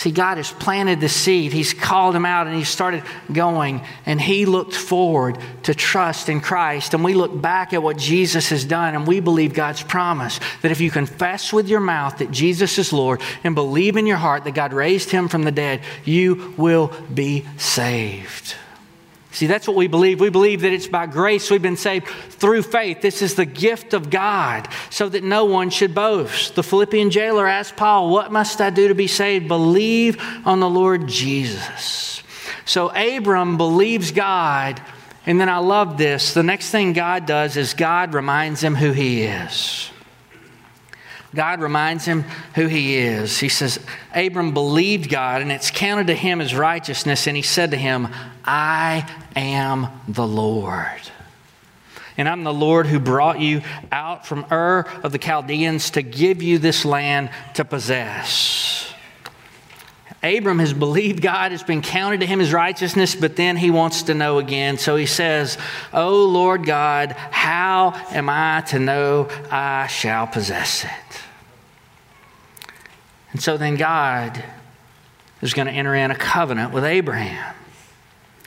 See, 0.00 0.12
God 0.12 0.38
has 0.38 0.50
planted 0.50 0.98
the 0.98 1.10
seed. 1.10 1.52
He's 1.52 1.74
called 1.74 2.16
him 2.16 2.24
out 2.24 2.46
and 2.46 2.56
he 2.56 2.64
started 2.64 3.02
going. 3.30 3.82
And 4.06 4.18
he 4.18 4.46
looked 4.46 4.74
forward 4.74 5.36
to 5.64 5.74
trust 5.74 6.30
in 6.30 6.40
Christ. 6.40 6.94
And 6.94 7.04
we 7.04 7.12
look 7.12 7.38
back 7.38 7.74
at 7.74 7.82
what 7.82 7.98
Jesus 7.98 8.48
has 8.48 8.64
done 8.64 8.94
and 8.94 9.06
we 9.06 9.20
believe 9.20 9.52
God's 9.52 9.82
promise 9.82 10.40
that 10.62 10.72
if 10.72 10.80
you 10.80 10.90
confess 10.90 11.52
with 11.52 11.68
your 11.68 11.80
mouth 11.80 12.16
that 12.16 12.30
Jesus 12.30 12.78
is 12.78 12.94
Lord 12.94 13.20
and 13.44 13.54
believe 13.54 13.98
in 13.98 14.06
your 14.06 14.16
heart 14.16 14.44
that 14.44 14.54
God 14.54 14.72
raised 14.72 15.10
him 15.10 15.28
from 15.28 15.42
the 15.42 15.52
dead, 15.52 15.82
you 16.06 16.54
will 16.56 16.94
be 17.12 17.44
saved. 17.58 18.54
See, 19.32 19.46
that's 19.46 19.68
what 19.68 19.76
we 19.76 19.86
believe. 19.86 20.20
We 20.20 20.28
believe 20.28 20.62
that 20.62 20.72
it's 20.72 20.88
by 20.88 21.06
grace 21.06 21.50
we've 21.50 21.62
been 21.62 21.76
saved 21.76 22.08
through 22.08 22.62
faith. 22.62 23.00
This 23.00 23.22
is 23.22 23.36
the 23.36 23.46
gift 23.46 23.94
of 23.94 24.10
God 24.10 24.68
so 24.90 25.08
that 25.08 25.22
no 25.22 25.44
one 25.44 25.70
should 25.70 25.94
boast. 25.94 26.56
The 26.56 26.64
Philippian 26.64 27.10
jailer 27.10 27.46
asked 27.46 27.76
Paul, 27.76 28.10
What 28.10 28.32
must 28.32 28.60
I 28.60 28.70
do 28.70 28.88
to 28.88 28.94
be 28.94 29.06
saved? 29.06 29.46
Believe 29.46 30.20
on 30.44 30.58
the 30.58 30.68
Lord 30.68 31.06
Jesus. 31.06 32.22
So 32.64 32.88
Abram 32.88 33.56
believes 33.56 34.10
God. 34.10 34.82
And 35.26 35.40
then 35.40 35.48
I 35.48 35.58
love 35.58 35.96
this. 35.96 36.34
The 36.34 36.42
next 36.42 36.70
thing 36.70 36.92
God 36.92 37.26
does 37.26 37.56
is 37.56 37.74
God 37.74 38.14
reminds 38.14 38.62
him 38.62 38.74
who 38.74 38.90
he 38.90 39.22
is. 39.22 39.90
God 41.34 41.60
reminds 41.60 42.04
him 42.04 42.22
who 42.54 42.66
he 42.66 42.96
is. 42.96 43.38
He 43.38 43.48
says, 43.48 43.78
Abram 44.14 44.52
believed 44.52 45.08
God, 45.08 45.42
and 45.42 45.52
it's 45.52 45.70
counted 45.70 46.08
to 46.08 46.14
him 46.14 46.40
as 46.40 46.54
righteousness. 46.54 47.26
And 47.26 47.36
he 47.36 47.42
said 47.42 47.70
to 47.70 47.76
him, 47.76 48.08
I 48.44 49.08
am 49.36 49.88
the 50.08 50.26
Lord. 50.26 51.00
And 52.16 52.28
I'm 52.28 52.44
the 52.44 52.52
Lord 52.52 52.86
who 52.86 52.98
brought 52.98 53.40
you 53.40 53.62
out 53.92 54.26
from 54.26 54.44
Ur 54.50 54.84
of 55.02 55.12
the 55.12 55.18
Chaldeans 55.18 55.90
to 55.90 56.02
give 56.02 56.42
you 56.42 56.58
this 56.58 56.84
land 56.84 57.30
to 57.54 57.64
possess. 57.64 58.92
Abram 60.22 60.58
has 60.58 60.74
believed 60.74 61.22
God, 61.22 61.52
it's 61.52 61.62
been 61.62 61.80
counted 61.80 62.20
to 62.20 62.26
him 62.26 62.40
as 62.40 62.52
righteousness, 62.52 63.14
but 63.14 63.36
then 63.36 63.56
he 63.56 63.70
wants 63.70 64.02
to 64.02 64.14
know 64.14 64.38
again. 64.38 64.76
So 64.76 64.96
he 64.96 65.06
says, 65.06 65.56
Oh 65.94 66.24
Lord 66.26 66.66
God, 66.66 67.12
how 67.12 67.92
am 68.10 68.28
I 68.28 68.60
to 68.68 68.78
know 68.78 69.28
I 69.50 69.86
shall 69.86 70.26
possess 70.26 70.84
it? 70.84 71.19
And 73.32 73.42
so 73.42 73.56
then 73.56 73.76
God 73.76 74.42
is 75.40 75.54
going 75.54 75.66
to 75.66 75.72
enter 75.72 75.94
in 75.94 76.10
a 76.10 76.16
covenant 76.16 76.72
with 76.72 76.84
Abraham. 76.84 77.54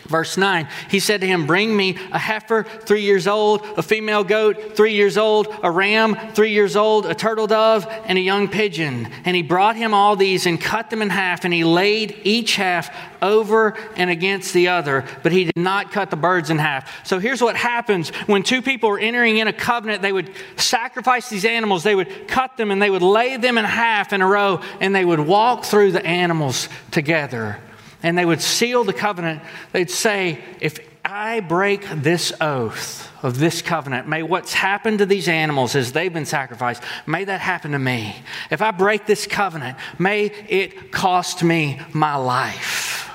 Verse 0.05 0.37
9, 0.37 0.67
he 0.89 0.99
said 0.99 1.21
to 1.21 1.27
him, 1.27 1.47
Bring 1.47 1.75
me 1.75 1.97
a 2.11 2.19
heifer, 2.19 2.63
three 2.63 3.03
years 3.03 3.25
old, 3.25 3.61
a 3.77 3.81
female 3.81 4.23
goat, 4.23 4.75
three 4.75 4.93
years 4.93 5.17
old, 5.17 5.47
a 5.63 5.71
ram, 5.71 6.15
three 6.33 6.51
years 6.51 6.75
old, 6.75 7.05
a 7.05 7.15
turtle 7.15 7.47
dove, 7.47 7.87
and 8.05 8.17
a 8.17 8.21
young 8.21 8.49
pigeon. 8.49 9.07
And 9.23 9.35
he 9.35 9.41
brought 9.41 9.77
him 9.77 9.93
all 9.93 10.15
these 10.15 10.45
and 10.45 10.59
cut 10.59 10.89
them 10.89 11.01
in 11.01 11.09
half, 11.09 11.45
and 11.45 11.53
he 11.53 11.63
laid 11.63 12.19
each 12.23 12.57
half 12.57 12.93
over 13.21 13.77
and 13.95 14.09
against 14.09 14.53
the 14.53 14.67
other, 14.67 15.05
but 15.23 15.31
he 15.31 15.45
did 15.45 15.57
not 15.57 15.91
cut 15.91 16.09
the 16.09 16.17
birds 16.17 16.49
in 16.49 16.57
half. 16.57 17.07
So 17.07 17.19
here's 17.19 17.41
what 17.41 17.55
happens 17.55 18.09
when 18.27 18.43
two 18.43 18.61
people 18.61 18.89
are 18.89 18.99
entering 18.99 19.37
in 19.37 19.47
a 19.47 19.53
covenant, 19.53 20.01
they 20.01 20.11
would 20.11 20.31
sacrifice 20.57 21.29
these 21.29 21.45
animals, 21.45 21.83
they 21.83 21.95
would 21.95 22.27
cut 22.27 22.57
them, 22.57 22.71
and 22.71 22.81
they 22.81 22.89
would 22.89 23.01
lay 23.01 23.37
them 23.37 23.57
in 23.57 23.63
half 23.63 24.11
in 24.11 24.21
a 24.21 24.27
row, 24.27 24.61
and 24.81 24.93
they 24.93 25.05
would 25.05 25.21
walk 25.21 25.63
through 25.63 25.93
the 25.93 26.05
animals 26.05 26.67
together 26.91 27.57
and 28.03 28.17
they 28.17 28.25
would 28.25 28.41
seal 28.41 28.83
the 28.83 28.93
covenant. 28.93 29.41
They'd 29.71 29.89
say, 29.89 30.39
If 30.59 30.79
I 31.03 31.39
break 31.39 31.85
this 31.89 32.33
oath 32.39 33.09
of 33.23 33.39
this 33.39 33.61
covenant, 33.61 34.07
may 34.07 34.21
what's 34.21 34.53
happened 34.53 34.99
to 34.99 35.05
these 35.05 35.27
animals 35.27 35.75
as 35.75 35.93
they've 35.93 36.13
been 36.13 36.25
sacrificed, 36.25 36.83
may 37.07 37.23
that 37.23 37.39
happen 37.39 37.71
to 37.71 37.79
me. 37.79 38.15
If 38.51 38.61
I 38.61 38.71
break 38.71 39.05
this 39.05 39.25
covenant, 39.25 39.77
may 39.97 40.25
it 40.25 40.91
cost 40.91 41.43
me 41.43 41.79
my 41.93 42.15
life. 42.15 43.09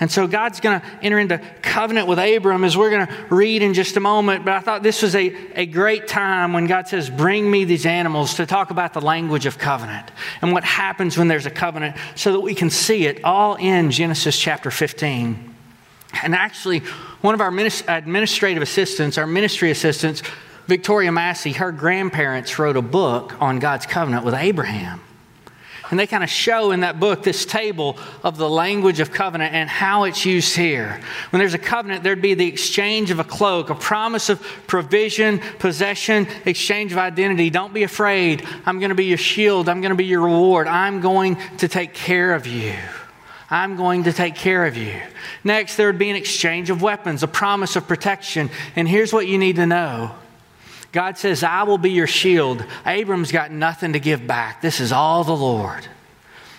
And 0.00 0.10
so 0.10 0.26
God's 0.26 0.58
going 0.58 0.80
to 0.80 0.86
enter 1.02 1.20
into 1.20 1.38
covenant 1.62 2.08
with 2.08 2.18
Abram 2.18 2.64
as 2.64 2.76
we're 2.76 2.90
going 2.90 3.06
to 3.06 3.26
read 3.30 3.62
in 3.62 3.74
just 3.74 3.96
a 3.96 4.00
moment. 4.00 4.44
But 4.44 4.54
I 4.54 4.60
thought 4.60 4.82
this 4.82 5.02
was 5.02 5.14
a, 5.14 5.32
a 5.54 5.66
great 5.66 6.08
time 6.08 6.52
when 6.52 6.66
God 6.66 6.88
says, 6.88 7.08
Bring 7.08 7.48
me 7.48 7.64
these 7.64 7.86
animals 7.86 8.34
to 8.34 8.46
talk 8.46 8.70
about 8.70 8.92
the 8.92 9.00
language 9.00 9.46
of 9.46 9.56
covenant 9.56 10.10
and 10.42 10.52
what 10.52 10.64
happens 10.64 11.16
when 11.16 11.28
there's 11.28 11.46
a 11.46 11.50
covenant 11.50 11.96
so 12.16 12.32
that 12.32 12.40
we 12.40 12.54
can 12.54 12.70
see 12.70 13.06
it 13.06 13.22
all 13.22 13.54
in 13.54 13.92
Genesis 13.92 14.36
chapter 14.36 14.72
15. 14.72 15.54
And 16.22 16.34
actually, 16.34 16.80
one 17.20 17.34
of 17.34 17.40
our 17.40 17.48
administrative 17.48 18.62
assistants, 18.62 19.16
our 19.16 19.26
ministry 19.26 19.70
assistants, 19.70 20.22
Victoria 20.66 21.12
Massey, 21.12 21.52
her 21.52 21.70
grandparents 21.70 22.58
wrote 22.58 22.76
a 22.76 22.82
book 22.82 23.40
on 23.40 23.60
God's 23.60 23.86
covenant 23.86 24.24
with 24.24 24.34
Abraham. 24.34 25.00
And 25.90 25.98
they 25.98 26.06
kind 26.06 26.24
of 26.24 26.30
show 26.30 26.70
in 26.70 26.80
that 26.80 26.98
book 26.98 27.22
this 27.22 27.44
table 27.44 27.98
of 28.22 28.36
the 28.36 28.48
language 28.48 29.00
of 29.00 29.12
covenant 29.12 29.54
and 29.54 29.68
how 29.68 30.04
it's 30.04 30.24
used 30.24 30.56
here. 30.56 31.00
When 31.30 31.38
there's 31.38 31.54
a 31.54 31.58
covenant, 31.58 32.02
there'd 32.02 32.22
be 32.22 32.34
the 32.34 32.46
exchange 32.46 33.10
of 33.10 33.18
a 33.18 33.24
cloak, 33.24 33.70
a 33.70 33.74
promise 33.74 34.28
of 34.30 34.40
provision, 34.66 35.40
possession, 35.58 36.26
exchange 36.46 36.92
of 36.92 36.98
identity. 36.98 37.50
Don't 37.50 37.74
be 37.74 37.82
afraid. 37.82 38.46
I'm 38.64 38.78
going 38.78 38.88
to 38.88 38.94
be 38.94 39.04
your 39.04 39.18
shield. 39.18 39.68
I'm 39.68 39.80
going 39.82 39.90
to 39.90 39.96
be 39.96 40.06
your 40.06 40.22
reward. 40.22 40.66
I'm 40.68 41.00
going 41.00 41.36
to 41.58 41.68
take 41.68 41.92
care 41.92 42.34
of 42.34 42.46
you. 42.46 42.74
I'm 43.50 43.76
going 43.76 44.04
to 44.04 44.12
take 44.12 44.34
care 44.34 44.64
of 44.66 44.76
you. 44.76 45.00
Next, 45.44 45.76
there 45.76 45.86
would 45.86 45.98
be 45.98 46.10
an 46.10 46.16
exchange 46.16 46.70
of 46.70 46.82
weapons, 46.82 47.22
a 47.22 47.28
promise 47.28 47.76
of 47.76 47.86
protection. 47.86 48.50
And 48.74 48.88
here's 48.88 49.12
what 49.12 49.26
you 49.26 49.38
need 49.38 49.56
to 49.56 49.66
know 49.66 50.14
God 50.94 51.18
says, 51.18 51.42
I 51.42 51.64
will 51.64 51.76
be 51.76 51.90
your 51.90 52.06
shield. 52.06 52.64
Abram's 52.86 53.32
got 53.32 53.50
nothing 53.50 53.94
to 53.94 53.98
give 53.98 54.28
back. 54.28 54.62
This 54.62 54.78
is 54.78 54.92
all 54.92 55.24
the 55.24 55.34
Lord. 55.34 55.88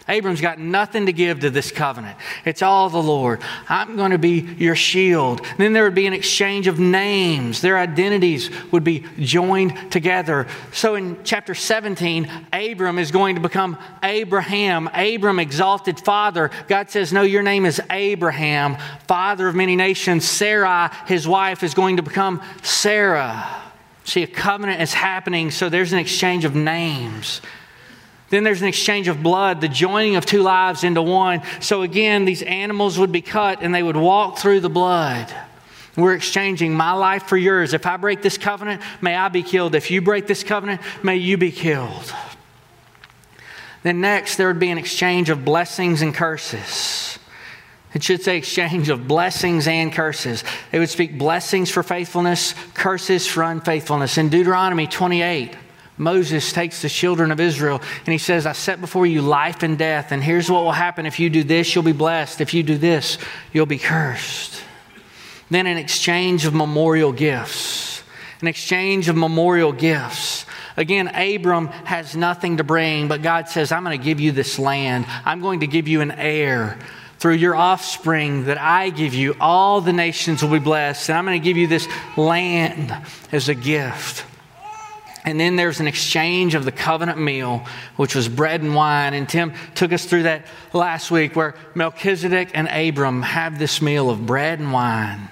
Abram's 0.10 0.42
got 0.42 0.60
nothing 0.60 1.06
to 1.06 1.14
give 1.14 1.40
to 1.40 1.50
this 1.50 1.72
covenant. 1.72 2.18
It's 2.44 2.62
all 2.62 2.90
the 2.90 3.02
Lord. 3.02 3.42
I'm 3.70 3.96
going 3.96 4.12
to 4.12 4.18
be 4.18 4.42
your 4.58 4.76
shield. 4.76 5.40
And 5.40 5.58
then 5.58 5.72
there 5.72 5.86
would 5.86 5.96
be 5.96 6.06
an 6.06 6.12
exchange 6.12 6.68
of 6.68 6.80
names. 6.82 7.62
Their 7.62 7.78
identities 7.78 8.52
would 8.74 8.84
be 8.84 9.06
joined 9.20 9.90
together. 9.90 10.48
So 10.74 10.96
in 10.96 11.24
chapter 11.24 11.56
17, 11.56 12.30
Abram 12.52 13.00
is 13.00 13.12
going 13.12 13.36
to 13.36 13.42
become 13.42 13.78
Abraham, 14.04 14.90
Abram, 14.94 15.40
exalted 15.40 15.98
father. 15.98 16.52
God 16.68 16.90
says, 16.90 17.14
No, 17.14 17.22
your 17.22 17.42
name 17.42 17.66
is 17.66 17.82
Abraham, 17.90 18.76
father 19.08 19.48
of 19.48 19.56
many 19.56 19.78
nations. 19.78 20.26
Sarai, 20.26 20.90
his 21.08 21.26
wife, 21.26 21.64
is 21.64 21.74
going 21.74 21.96
to 21.96 22.04
become 22.04 22.42
Sarah. 22.64 23.65
See, 24.06 24.24
a 24.24 24.28
covenant 24.28 24.82
is 24.82 24.94
happening, 24.94 25.52
so 25.52 25.68
there's 25.68 25.92
an 25.92 26.00
exchange 26.00 26.46
of 26.46 26.56
names. 26.56 27.42
Then 28.30 28.44
there's 28.44 28.62
an 28.62 28.68
exchange 28.68 29.08
of 29.08 29.22
blood, 29.22 29.62
the 29.62 29.68
joining 29.68 30.16
of 30.16 30.26
two 30.26 30.42
lives 30.42 30.84
into 30.84 31.02
one. 31.02 31.42
So 31.60 31.82
again, 31.82 32.26
these 32.26 32.42
animals 32.42 32.98
would 32.98 33.12
be 33.12 33.22
cut 33.22 33.60
and 33.62 33.74
they 33.74 33.84
would 33.84 33.98
walk 33.98 34.38
through 34.38 34.62
the 34.62 34.70
blood. 34.70 35.34
We're 35.96 36.14
exchanging 36.14 36.74
my 36.74 36.92
life 36.94 37.24
for 37.24 37.38
yours. 37.38 37.74
If 37.74 37.86
I 37.86 37.98
break 37.98 38.22
this 38.22 38.38
covenant, 38.38 38.82
may 39.02 39.16
I 39.16 39.30
be 39.30 39.44
killed. 39.44 39.76
If 39.76 39.90
you 39.90 40.02
break 40.02 40.28
this 40.28 40.44
covenant, 40.44 40.82
may 41.04 41.16
you 41.16 41.38
be 41.38 41.52
killed. 41.52 42.14
Then 43.84 44.02
next, 44.02 44.36
there 44.36 44.48
would 44.48 44.60
be 44.60 44.70
an 44.70 44.78
exchange 44.78 45.30
of 45.30 45.46
blessings 45.46 46.02
and 46.02 46.14
curses. 46.14 47.18
It 47.96 48.04
should 48.04 48.22
say 48.22 48.38
exchange 48.38 48.90
of 48.90 49.08
blessings 49.08 49.70
and 49.70 49.92
curses. 49.92 50.44
They 50.72 50.80
would 50.80 50.90
speak 50.90 51.18
blessings 51.18 51.72
for 51.72 51.82
faithfulness, 51.82 52.54
curses 52.74 53.26
for 53.26 53.42
unfaithfulness. 53.42 54.18
In 54.18 54.28
Deuteronomy 54.28 54.86
28, 54.86 55.56
Moses 55.98 56.52
takes 56.52 56.82
the 56.82 56.90
children 56.90 57.32
of 57.32 57.40
Israel 57.40 57.82
and 58.06 58.12
he 58.12 58.18
says, 58.18 58.46
I 58.46 58.52
set 58.52 58.82
before 58.82 59.06
you 59.06 59.22
life 59.22 59.64
and 59.64 59.78
death, 59.78 60.12
and 60.12 60.22
here's 60.22 60.52
what 60.52 60.66
will 60.66 60.74
happen. 60.74 61.06
If 61.06 61.22
you 61.22 61.30
do 61.30 61.46
this, 61.46 61.74
you'll 61.74 61.86
be 61.86 61.94
blessed. 61.94 62.42
If 62.42 62.54
you 62.54 62.64
do 62.64 62.78
this, 62.78 63.18
you'll 63.54 63.66
be 63.66 63.80
cursed. 63.80 64.62
Then 65.50 65.66
an 65.66 65.78
exchange 65.78 66.46
of 66.46 66.54
memorial 66.54 67.14
gifts. 67.14 68.04
An 68.42 68.50
exchange 68.50 69.08
of 69.08 69.16
memorial 69.16 69.72
gifts. 69.72 70.46
Again, 70.76 71.08
Abram 71.16 71.68
has 71.68 72.14
nothing 72.14 72.58
to 72.58 72.66
bring, 72.66 73.08
but 73.08 73.22
God 73.22 73.48
says, 73.48 73.72
I'm 73.72 73.86
going 73.86 73.98
to 73.98 74.04
give 74.04 74.20
you 74.20 74.34
this 74.34 74.60
land. 74.60 75.06
I'm 75.24 75.40
going 75.40 75.62
to 75.62 75.68
give 75.68 75.88
you 75.88 76.02
an 76.02 76.12
heir 76.12 76.78
through 77.20 77.36
your 77.36 77.56
offspring 77.56 78.46
that 78.46 78.58
I 78.58 78.90
give 78.90 79.14
you, 79.14 79.36
all 79.40 79.82
the 79.82 79.94
nations 79.94 80.44
will 80.44 80.52
be 80.52 80.60
blessed. 80.60 81.10
And 81.10 81.18
I'm 81.18 81.26
going 81.26 81.40
to 81.40 81.44
give 81.44 81.58
you 81.58 81.68
this 81.68 81.88
land 82.18 82.96
as 83.32 83.50
a 83.50 83.56
gift. 83.56 84.26
And 85.26 85.40
then 85.40 85.56
there's 85.56 85.80
an 85.80 85.88
exchange 85.88 86.54
of 86.54 86.66
the 86.66 86.72
covenant 86.72 87.20
meal, 87.20 87.66
which 87.96 88.14
was 88.14 88.30
bread 88.30 88.62
and 88.62 88.76
wine. 88.76 89.16
And 89.16 89.28
Tim 89.28 89.54
took 89.74 89.92
us 89.92 90.06
through 90.06 90.24
that 90.24 90.46
last 90.72 91.10
week 91.10 91.36
where 91.36 91.56
Melchizedek 91.74 92.52
and 92.54 92.68
Abram 92.68 93.24
have 93.24 93.58
this 93.58 93.82
meal 93.82 94.12
of 94.12 94.26
bread 94.28 94.60
and 94.60 94.72
wine. 94.72 95.30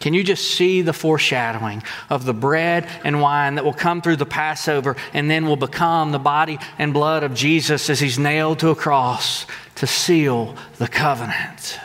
Can 0.00 0.14
you 0.14 0.24
just 0.24 0.52
see 0.52 0.80
the 0.80 0.94
foreshadowing 0.94 1.82
of 2.08 2.24
the 2.24 2.32
bread 2.32 2.88
and 3.04 3.20
wine 3.20 3.56
that 3.56 3.64
will 3.64 3.74
come 3.74 4.00
through 4.00 4.16
the 4.16 4.26
Passover 4.26 4.96
and 5.12 5.30
then 5.30 5.46
will 5.46 5.56
become 5.56 6.10
the 6.10 6.18
body 6.18 6.58
and 6.78 6.94
blood 6.94 7.22
of 7.22 7.34
Jesus 7.34 7.90
as 7.90 8.00
he's 8.00 8.18
nailed 8.18 8.60
to 8.60 8.70
a 8.70 8.74
cross 8.74 9.46
to 9.76 9.86
seal 9.86 10.56
the 10.78 10.88
covenant? 10.88 11.78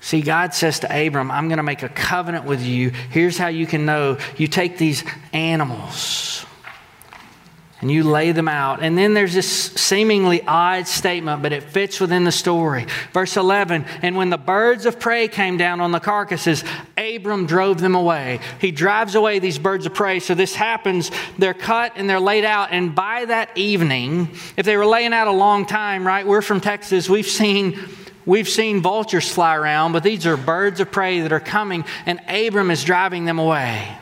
See, 0.00 0.22
God 0.22 0.54
says 0.54 0.80
to 0.80 1.06
Abram, 1.06 1.30
I'm 1.30 1.48
going 1.48 1.58
to 1.58 1.62
make 1.62 1.82
a 1.82 1.90
covenant 1.90 2.46
with 2.46 2.62
you. 2.62 2.88
Here's 2.88 3.36
how 3.36 3.48
you 3.48 3.66
can 3.66 3.84
know. 3.84 4.16
You 4.38 4.48
take 4.48 4.78
these 4.78 5.04
animals 5.34 6.46
and 7.80 7.90
you 7.90 8.02
lay 8.02 8.32
them 8.32 8.48
out. 8.48 8.82
And 8.82 8.98
then 8.98 9.14
there's 9.14 9.34
this 9.34 9.48
seemingly 9.48 10.42
odd 10.46 10.88
statement, 10.88 11.42
but 11.42 11.52
it 11.52 11.62
fits 11.62 12.00
within 12.00 12.24
the 12.24 12.32
story. 12.32 12.86
Verse 13.12 13.36
11 13.36 13.84
And 14.02 14.16
when 14.16 14.30
the 14.30 14.38
birds 14.38 14.84
of 14.84 14.98
prey 14.98 15.28
came 15.28 15.56
down 15.56 15.80
on 15.80 15.92
the 15.92 16.00
carcasses, 16.00 16.64
Abram 16.96 17.46
drove 17.46 17.80
them 17.80 17.94
away. 17.94 18.40
He 18.60 18.72
drives 18.72 19.14
away 19.14 19.38
these 19.38 19.58
birds 19.58 19.86
of 19.86 19.94
prey. 19.94 20.18
So 20.18 20.34
this 20.34 20.54
happens. 20.54 21.10
They're 21.38 21.54
cut 21.54 21.92
and 21.94 22.10
they're 22.10 22.20
laid 22.20 22.44
out. 22.44 22.70
And 22.72 22.94
by 22.94 23.26
that 23.26 23.56
evening, 23.56 24.30
if 24.56 24.66
they 24.66 24.76
were 24.76 24.86
laying 24.86 25.12
out 25.12 25.28
a 25.28 25.32
long 25.32 25.64
time, 25.64 26.06
right? 26.06 26.26
We're 26.26 26.42
from 26.42 26.60
Texas. 26.60 27.08
We've 27.08 27.26
seen. 27.26 27.78
We've 28.26 28.48
seen 28.48 28.82
vultures 28.82 29.32
fly 29.32 29.56
around, 29.56 29.92
but 29.92 30.02
these 30.02 30.26
are 30.26 30.36
birds 30.36 30.80
of 30.80 30.90
prey 30.90 31.20
that 31.20 31.32
are 31.32 31.40
coming, 31.40 31.86
and 32.04 32.20
Abram 32.28 32.70
is 32.70 32.84
driving 32.84 33.24
them 33.24 33.38
away. 33.38 33.96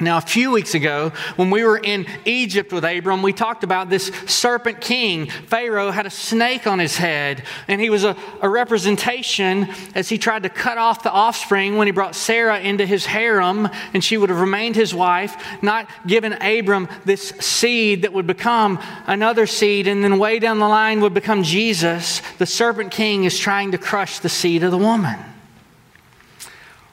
Now, 0.00 0.18
a 0.18 0.20
few 0.20 0.52
weeks 0.52 0.76
ago, 0.76 1.10
when 1.34 1.50
we 1.50 1.64
were 1.64 1.76
in 1.76 2.06
Egypt 2.24 2.72
with 2.72 2.84
Abram, 2.84 3.20
we 3.20 3.32
talked 3.32 3.64
about 3.64 3.90
this 3.90 4.12
serpent 4.26 4.80
king. 4.80 5.26
Pharaoh 5.26 5.90
had 5.90 6.06
a 6.06 6.10
snake 6.10 6.68
on 6.68 6.78
his 6.78 6.96
head, 6.96 7.42
and 7.66 7.80
he 7.80 7.90
was 7.90 8.04
a, 8.04 8.16
a, 8.40 8.48
representation 8.48 9.68
as 9.96 10.08
he 10.08 10.16
tried 10.16 10.44
to 10.44 10.50
cut 10.50 10.78
off 10.78 11.02
the 11.02 11.10
offspring 11.10 11.76
when 11.76 11.88
he 11.88 11.90
brought 11.90 12.14
Sarah 12.14 12.60
into 12.60 12.86
his 12.86 13.06
harem, 13.06 13.68
and 13.92 14.04
she 14.04 14.16
would 14.16 14.30
have 14.30 14.40
remained 14.40 14.76
his 14.76 14.94
wife, 14.94 15.34
not 15.62 15.88
given 16.06 16.32
Abram 16.34 16.88
this 17.04 17.30
seed 17.40 18.02
that 18.02 18.12
would 18.12 18.26
become 18.28 18.78
another 19.08 19.48
seed, 19.48 19.88
and 19.88 20.04
then 20.04 20.20
way 20.20 20.38
down 20.38 20.60
the 20.60 20.68
line 20.68 21.00
would 21.00 21.14
become 21.14 21.42
Jesus. 21.42 22.22
The 22.38 22.46
serpent 22.46 22.92
king 22.92 23.24
is 23.24 23.36
trying 23.36 23.72
to 23.72 23.78
crush 23.78 24.20
the 24.20 24.28
seed 24.28 24.62
of 24.62 24.70
the 24.70 24.78
woman. 24.78 25.18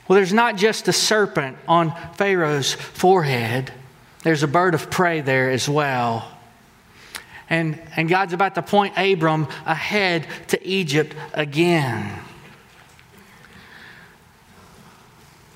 Well, 0.07 0.15
there's 0.15 0.33
not 0.33 0.55
just 0.55 0.87
a 0.87 0.93
serpent 0.93 1.57
on 1.67 1.95
Pharaoh's 2.13 2.73
forehead, 2.73 3.71
there's 4.23 4.43
a 4.43 4.47
bird 4.47 4.73
of 4.73 4.89
prey 4.89 5.21
there 5.21 5.51
as 5.51 5.69
well. 5.69 6.31
And, 7.49 7.79
and 7.95 8.09
God's 8.09 8.33
about 8.33 8.55
to 8.55 8.63
point 8.63 8.97
Abram 8.97 9.47
ahead 9.65 10.25
to 10.47 10.67
Egypt 10.67 11.15
again. 11.33 12.11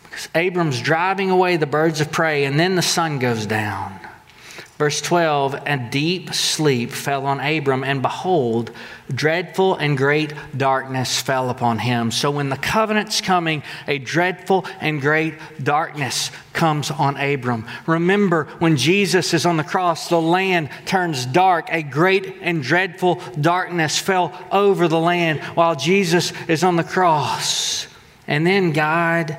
Because 0.04 0.30
Abram's 0.36 0.80
driving 0.82 1.32
away 1.32 1.58
the 1.58 1.66
birds 1.66 2.00
of 2.02 2.12
prey, 2.12 2.46
and 2.46 2.60
then 2.60 2.76
the 2.76 2.84
sun 2.84 3.18
goes 3.18 3.46
down. 3.46 4.00
Verse 4.80 5.02
12, 5.02 5.56
a 5.66 5.90
deep 5.92 6.34
sleep 6.34 6.92
fell 6.92 7.26
on 7.26 7.42
Abram, 7.42 7.84
and 7.84 8.02
behold, 8.02 8.72
dreadful 9.14 9.76
and 9.76 9.98
great 9.98 10.34
darkness 10.56 11.22
fell 11.22 11.50
upon 11.50 11.80
him. 11.80 12.12
So 12.12 12.32
when 12.32 12.48
the 12.48 12.56
covenant's 12.56 13.20
coming, 13.20 13.62
a 13.90 13.98
dreadful 13.98 14.66
and 14.80 15.02
great 15.02 15.34
darkness 15.62 16.32
comes 16.54 16.92
on 16.92 17.18
Abram. 17.18 17.68
Remember, 17.88 18.46
when 18.60 18.78
Jesus 18.78 19.34
is 19.34 19.46
on 19.46 19.58
the 19.58 19.66
cross, 19.66 20.08
the 20.08 20.22
land 20.22 20.70
turns 20.86 21.26
dark. 21.26 21.68
A 21.72 21.84
great 21.84 22.38
and 22.40 22.64
dreadful 22.64 23.22
darkness 23.40 24.00
fell 24.00 24.34
over 24.50 24.88
the 24.88 24.98
land 24.98 25.42
while 25.56 25.76
Jesus 25.76 26.32
is 26.48 26.64
on 26.64 26.78
the 26.78 26.86
cross. 26.86 27.86
And 28.28 28.48
then 28.48 28.72
God 28.72 29.38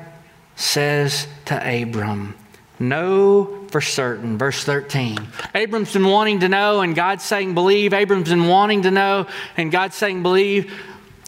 says 0.55 1.25
to 1.45 1.81
Abram, 1.81 2.35
Know 2.81 3.67
for 3.69 3.79
certain. 3.79 4.37
Verse 4.39 4.63
13. 4.63 5.19
Abram's 5.53 5.93
been 5.93 6.07
wanting 6.07 6.39
to 6.39 6.49
know, 6.49 6.81
and 6.81 6.95
God's 6.95 7.23
saying, 7.23 7.53
believe. 7.53 7.93
Abram's 7.93 8.29
been 8.29 8.47
wanting 8.47 8.81
to 8.81 8.91
know, 8.91 9.27
and 9.55 9.71
God's 9.71 9.95
saying, 9.95 10.23
believe. 10.23 10.73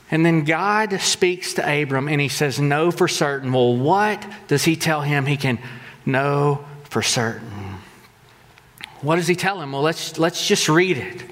And 0.10 0.26
then 0.26 0.44
God 0.44 1.00
speaks 1.00 1.54
to 1.56 1.82
Abram 1.82 2.08
and 2.08 2.20
he 2.20 2.28
says, 2.28 2.60
Know 2.60 2.92
for 2.92 3.08
certain. 3.08 3.52
Well, 3.52 3.76
what 3.76 4.24
does 4.48 4.64
he 4.64 4.76
tell 4.76 5.02
him 5.02 5.26
he 5.26 5.38
can 5.38 5.60
know 6.06 6.64
for 6.84 7.02
certain? 7.02 7.50
What 9.02 9.16
does 9.16 9.28
he 9.28 9.36
tell 9.36 9.62
him? 9.62 9.72
Well, 9.72 9.82
let's, 9.82 10.18
let's 10.20 10.48
just 10.48 10.70
read 10.70 10.98
it. 10.98 11.24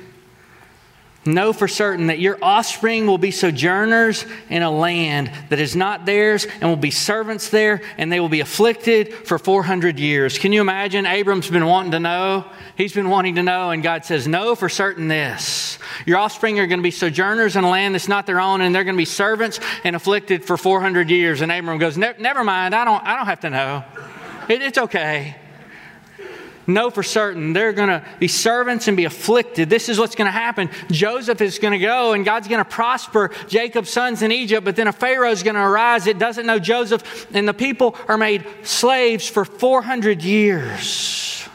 Know 1.24 1.54
for 1.54 1.68
certain 1.68 2.08
that 2.08 2.18
your 2.18 2.40
offspring 2.42 3.06
will 3.06 3.20
be 3.20 3.30
sojourners 3.30 4.26
in 4.50 4.64
a 4.64 4.72
land 4.72 5.32
that 5.50 5.60
is 5.60 5.76
not 5.76 6.04
theirs 6.04 6.48
and 6.60 6.64
will 6.64 6.76
be 6.76 6.90
servants 6.90 7.50
there, 7.50 7.84
and 8.00 8.12
they 8.12 8.20
will 8.20 8.28
be 8.28 8.40
afflicted 8.40 9.14
for 9.14 9.38
400 9.38 10.00
years. 10.00 10.40
Can 10.40 10.52
you 10.52 10.62
imagine? 10.62 11.06
Abram's 11.06 11.48
been 11.48 11.68
wanting 11.68 11.92
to 11.92 12.00
know. 12.00 12.46
He's 12.76 12.94
been 12.94 13.10
wanting 13.10 13.36
to 13.36 13.44
know, 13.44 13.70
and 13.70 13.84
God 13.84 14.04
says, 14.04 14.28
Know 14.28 14.56
for 14.56 14.68
certain 14.68 15.08
this. 15.10 15.78
Your 16.08 16.18
offspring 16.18 16.60
are 16.60 16.66
going 16.66 16.80
to 16.80 16.84
be 16.84 16.90
sojourners 16.90 17.56
in 17.56 17.64
a 17.64 17.70
land 17.70 17.94
that's 17.94 18.08
not 18.08 18.26
their 18.26 18.40
own, 18.40 18.62
and 18.62 18.74
they're 18.74 18.84
going 18.84 18.96
to 18.96 19.02
be 19.02 19.06
servants 19.06 19.60
and 19.84 19.96
afflicted 19.96 20.44
for 20.44 20.58
400 20.58 21.12
years. 21.12 21.42
And 21.42 21.52
Abram 21.52 21.78
goes, 21.78 22.00
Never 22.00 22.44
mind, 22.44 22.74
I 22.74 22.84
don't, 22.84 23.04
I 23.04 23.16
don't 23.16 23.28
have 23.28 23.42
to 23.42 23.52
know. 23.52 23.84
It, 24.50 24.64
it's 24.64 24.80
okay 24.80 25.36
know 26.68 26.90
for 26.90 27.04
certain 27.04 27.54
they're 27.54 27.74
going 27.74 27.90
to 27.90 28.06
be 28.20 28.28
servants 28.28 28.88
and 28.88 28.98
be 28.98 29.06
afflicted. 29.06 29.70
This 29.70 29.90
is 29.90 30.00
what's 30.00 30.16
going 30.16 30.28
to 30.28 30.32
happen. 30.32 30.70
Joseph 30.90 31.42
is 31.42 31.60
going 31.60 31.74
to 31.74 31.80
go 31.80 32.14
and 32.14 32.26
God's 32.26 32.48
going 32.48 32.64
to 32.64 32.70
prosper 32.70 33.32
Jacob's 33.48 33.90
sons 33.90 34.22
in 34.22 34.32
Egypt, 34.32 34.64
but 34.66 34.76
then 34.76 34.88
a 34.88 34.94
Pharaoh 34.94 35.32
is 35.32 35.44
going 35.44 35.56
to 35.56 35.62
arise 35.62 36.06
that 36.06 36.20
doesn't 36.20 36.46
know 36.46 36.60
Joseph, 36.60 37.28
and 37.34 37.48
the 37.48 37.54
people 37.54 37.96
are 38.08 38.18
made 38.18 38.46
slaves 38.64 39.28
for 39.28 39.46
400 39.46 40.24
years 40.24 41.48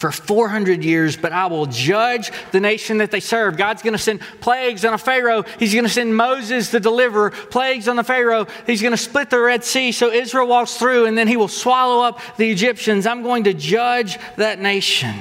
for 0.00 0.10
400 0.10 0.82
years, 0.82 1.14
but 1.18 1.30
I 1.30 1.44
will 1.46 1.66
judge 1.66 2.32
the 2.52 2.58
nation 2.58 2.98
that 2.98 3.10
they 3.10 3.20
serve. 3.20 3.58
God's 3.58 3.82
going 3.82 3.92
to 3.92 3.98
send 3.98 4.20
plagues 4.40 4.86
on 4.86 4.94
a 4.94 4.98
Pharaoh. 4.98 5.44
He's 5.58 5.74
going 5.74 5.84
to 5.84 5.90
send 5.90 6.16
Moses 6.16 6.70
the 6.70 6.80
deliverer, 6.80 7.30
plagues 7.30 7.86
on 7.86 7.96
the 7.96 8.02
Pharaoh. 8.02 8.46
He's 8.66 8.80
going 8.80 8.92
to 8.92 8.96
split 8.96 9.28
the 9.28 9.38
Red 9.38 9.62
Sea 9.62 9.92
so 9.92 10.10
Israel 10.10 10.46
walks 10.46 10.78
through, 10.78 11.04
and 11.04 11.18
then 11.18 11.28
he 11.28 11.36
will 11.36 11.48
swallow 11.48 12.02
up 12.02 12.18
the 12.38 12.50
Egyptians. 12.50 13.06
I'm 13.06 13.22
going 13.22 13.44
to 13.44 13.52
judge 13.52 14.18
that 14.36 14.58
nation. 14.58 15.14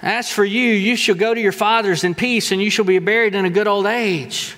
As 0.00 0.32
for 0.32 0.44
you, 0.44 0.72
you 0.72 0.96
shall 0.96 1.16
go 1.16 1.34
to 1.34 1.40
your 1.40 1.52
fathers 1.52 2.02
in 2.02 2.14
peace, 2.14 2.50
and 2.50 2.62
you 2.62 2.70
shall 2.70 2.86
be 2.86 2.98
buried 2.98 3.34
in 3.34 3.44
a 3.44 3.50
good 3.50 3.68
old 3.68 3.84
age. 3.84 4.56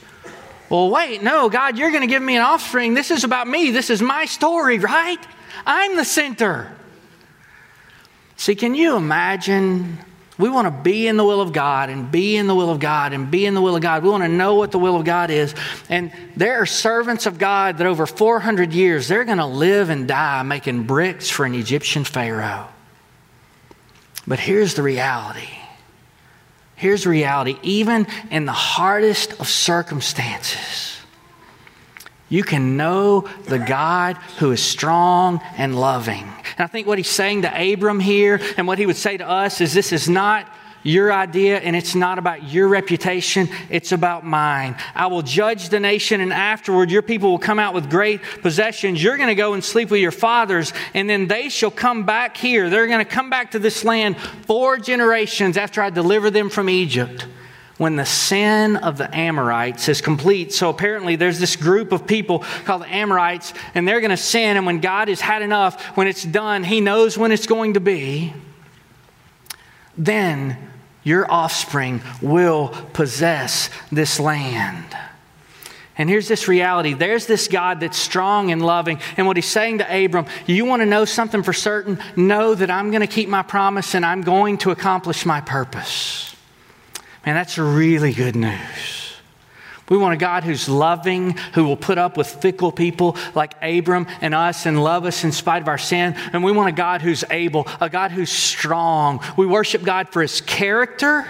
Well, 0.71 0.91
wait, 0.91 1.25
no, 1.25 1.51
God, 1.51 1.77
you're 1.77 1.91
going 1.91 2.03
to 2.03 2.07
give 2.07 2.23
me 2.23 2.37
an 2.37 2.43
offspring. 2.43 2.95
This 2.95 3.11
is 3.11 3.25
about 3.25 3.49
me. 3.49 3.73
This 3.73 3.91
is 3.91 4.01
my 4.01 4.27
story, 4.27 4.79
right? 4.79 5.19
I'm 5.67 5.97
the 5.97 6.05
center. 6.05 6.77
See, 8.43 8.57
can 8.57 8.75
you 8.75 8.97
imagine? 8.97 9.99
We 10.37 10.51
want 10.51 10.67
to 10.67 10.83
be 10.83 11.07
in 11.07 11.17
the 11.17 11.23
will 11.23 11.41
of 11.41 11.53
God 11.53 11.91
and 11.91 12.11
be 12.11 12.37
in 12.37 12.49
the 12.49 12.57
will 12.57 12.71
of 12.71 12.81
God 12.81 13.13
and 13.13 13.31
be 13.31 13.47
in 13.47 13.55
the 13.55 13.61
will 13.61 13.77
of 13.77 13.83
God. 13.83 14.03
We 14.03 14.11
want 14.11 14.25
to 14.25 14.29
know 14.29 14.57
what 14.57 14.73
the 14.73 14.81
will 14.81 14.97
of 14.97 15.05
God 15.05 15.31
is. 15.31 15.55
And 15.89 16.11
there 16.35 16.61
are 16.61 16.67
servants 16.67 17.27
of 17.27 17.39
God 17.39 17.79
that 17.79 17.87
over 17.87 18.05
400 18.05 18.73
years, 18.73 19.07
they're 19.07 19.23
going 19.25 19.39
to 19.39 19.47
live 19.47 19.91
and 19.91 20.09
die 20.09 20.43
making 20.43 20.89
bricks 20.89 21.31
for 21.31 21.45
an 21.45 21.55
Egyptian 21.55 22.03
Pharaoh. 22.03 22.67
But 24.27 24.41
here's 24.41 24.75
the 24.75 24.83
reality. 24.83 25.51
Here's 26.75 27.05
the 27.05 27.11
reality. 27.11 27.59
Even 27.63 28.09
in 28.33 28.45
the 28.45 28.51
hardest 28.51 29.39
of 29.39 29.47
circumstances, 29.47 30.92
you 32.33 32.43
can 32.43 32.77
know 32.77 33.29
the 33.45 33.59
God 33.59 34.17
who 34.39 34.51
is 34.51 34.63
strong 34.63 35.41
and 35.57 35.79
loving 35.79 36.33
and 36.57 36.65
I 36.65 36.67
think 36.67 36.87
what 36.87 36.99
he's 36.99 37.09
saying 37.09 37.43
to 37.43 37.73
Abram 37.73 38.01
here 38.01 38.41
and 38.57 38.67
what 38.67 38.79
he 38.79 38.87
would 38.87 38.97
say 38.97 39.17
to 39.17 39.29
us 39.29 39.61
is 39.61 39.73
this 39.73 39.93
is 39.93 40.09
not 40.09 40.47
your 40.83 41.13
idea 41.13 41.59
and 41.59 41.77
it's 41.77 41.95
not 41.95 42.19
about 42.19 42.51
your 42.51 42.67
reputation, 42.67 43.49
it's 43.71 43.93
about 43.93 44.25
mine. 44.25 44.77
I 44.97 45.07
will 45.07 45.23
judge 45.23 45.69
the 45.69 45.79
nation 45.79 46.21
and 46.21 46.33
afterward 46.33 46.91
your 46.91 47.03
people 47.03 47.31
will 47.31 47.39
come 47.39 47.61
out 47.61 47.73
with 47.73 47.89
great 47.89 48.21
possessions. 48.43 49.01
You're 49.01 49.17
going 49.17 49.29
to 49.29 49.37
go 49.37 49.55
and 49.55 49.63
sleep 49.63 49.91
with 49.91 50.01
your 50.01 50.11
fathers 50.11 50.73
and 50.93 51.09
then 51.09 51.29
they 51.29 51.49
shall 51.49 51.71
come 51.71 52.05
back 52.05 52.37
here. 52.37 52.69
They're 52.69 52.89
going 52.89 53.05
to 53.05 53.11
come 53.11 53.31
back 53.31 53.53
to 53.53 53.61
this 53.61 53.85
land 53.85 54.19
four 54.47 54.79
generations 54.79 55.57
after 55.57 55.81
I 55.81 55.91
deliver 55.91 56.31
them 56.31 56.51
from 56.51 56.69
Egypt 56.69 57.27
when 57.79 57.97
the 57.97 58.07
sin 58.07 58.77
of 58.77 58.99
the 58.99 59.15
Amorites 59.17 59.89
is 59.89 60.01
complete. 60.01 60.53
So 60.53 60.71
apparently, 60.71 61.17
there's 61.17 61.39
this 61.39 61.57
group 61.57 61.93
of 61.93 62.07
people 62.07 62.41
called 62.65 62.83
the 62.83 62.95
Amorites, 62.95 63.55
and 63.75 63.87
they're 63.87 64.01
going 64.01 64.11
to 64.11 64.17
sin. 64.17 64.57
And 64.57 64.67
when 64.67 64.81
God 64.81 65.09
has 65.09 65.21
had 65.21 65.43
enough, 65.43 65.83
when 65.97 66.07
it's 66.07 66.25
done, 66.25 66.65
He 66.65 66.81
knows 66.81 67.17
when 67.17 67.33
it's 67.33 67.47
going 67.47 67.75
to 67.75 67.81
be. 67.81 68.35
Then 69.97 70.57
your 71.03 71.31
offspring 71.31 72.01
will 72.21 72.69
possess 72.93 73.71
this 73.91 74.21
land. 74.21 74.97
And 75.99 76.09
here's 76.09 76.29
this 76.29 76.49
reality 76.49 76.95
there's 76.95 77.27
this 77.27 77.49
God 77.49 77.81
that's 77.81 77.99
strong 77.99 78.51
and 78.51 78.65
loving. 78.65 79.01
And 79.17 79.27
what 79.27 79.37
he's 79.37 79.47
saying 79.47 79.79
to 79.79 80.05
Abram, 80.05 80.27
you 80.47 80.65
want 80.65 80.81
to 80.81 80.87
know 80.87 81.05
something 81.05 81.43
for 81.43 81.53
certain? 81.53 81.99
Know 82.17 82.55
that 82.55 82.71
I'm 82.71 82.91
going 82.91 83.03
to 83.03 83.07
keep 83.07 83.29
my 83.29 83.43
promise 83.43 83.95
and 83.95 84.05
I'm 84.05 84.23
going 84.23 84.59
to 84.59 84.71
accomplish 84.71 85.27
my 85.27 85.41
purpose. 85.41 86.32
Man, 87.25 87.35
that's 87.35 87.59
really 87.59 88.13
good 88.13 88.37
news. 88.37 89.03
We 89.89 89.99
want 89.99 90.15
a 90.15 90.17
God 90.17 90.45
who's 90.45 90.69
loving, 90.69 91.37
who 91.55 91.65
will 91.65 91.77
put 91.77 91.99
up 91.99 92.17
with 92.17 92.27
fickle 92.27 92.73
people 92.73 93.17
like 93.35 93.55
Abram 93.63 94.07
and 94.21 94.35
us 94.35 94.65
and 94.65 94.83
love 94.83 95.05
us 95.05 95.23
in 95.23 95.33
spite 95.33 95.61
of 95.61 95.69
our 95.69 95.79
sin. 95.79 96.15
And 96.33 96.43
we 96.43 96.51
want 96.51 96.69
a 96.69 96.73
God 96.73 97.03
who's 97.03 97.25
able, 97.31 97.69
a 97.81 97.91
God 97.91 98.11
who's 98.11 98.31
strong. 98.31 99.21
We 99.37 99.45
worship 99.45 99.83
God 99.83 100.09
for 100.09 100.23
his 100.23 100.41
character 100.41 101.27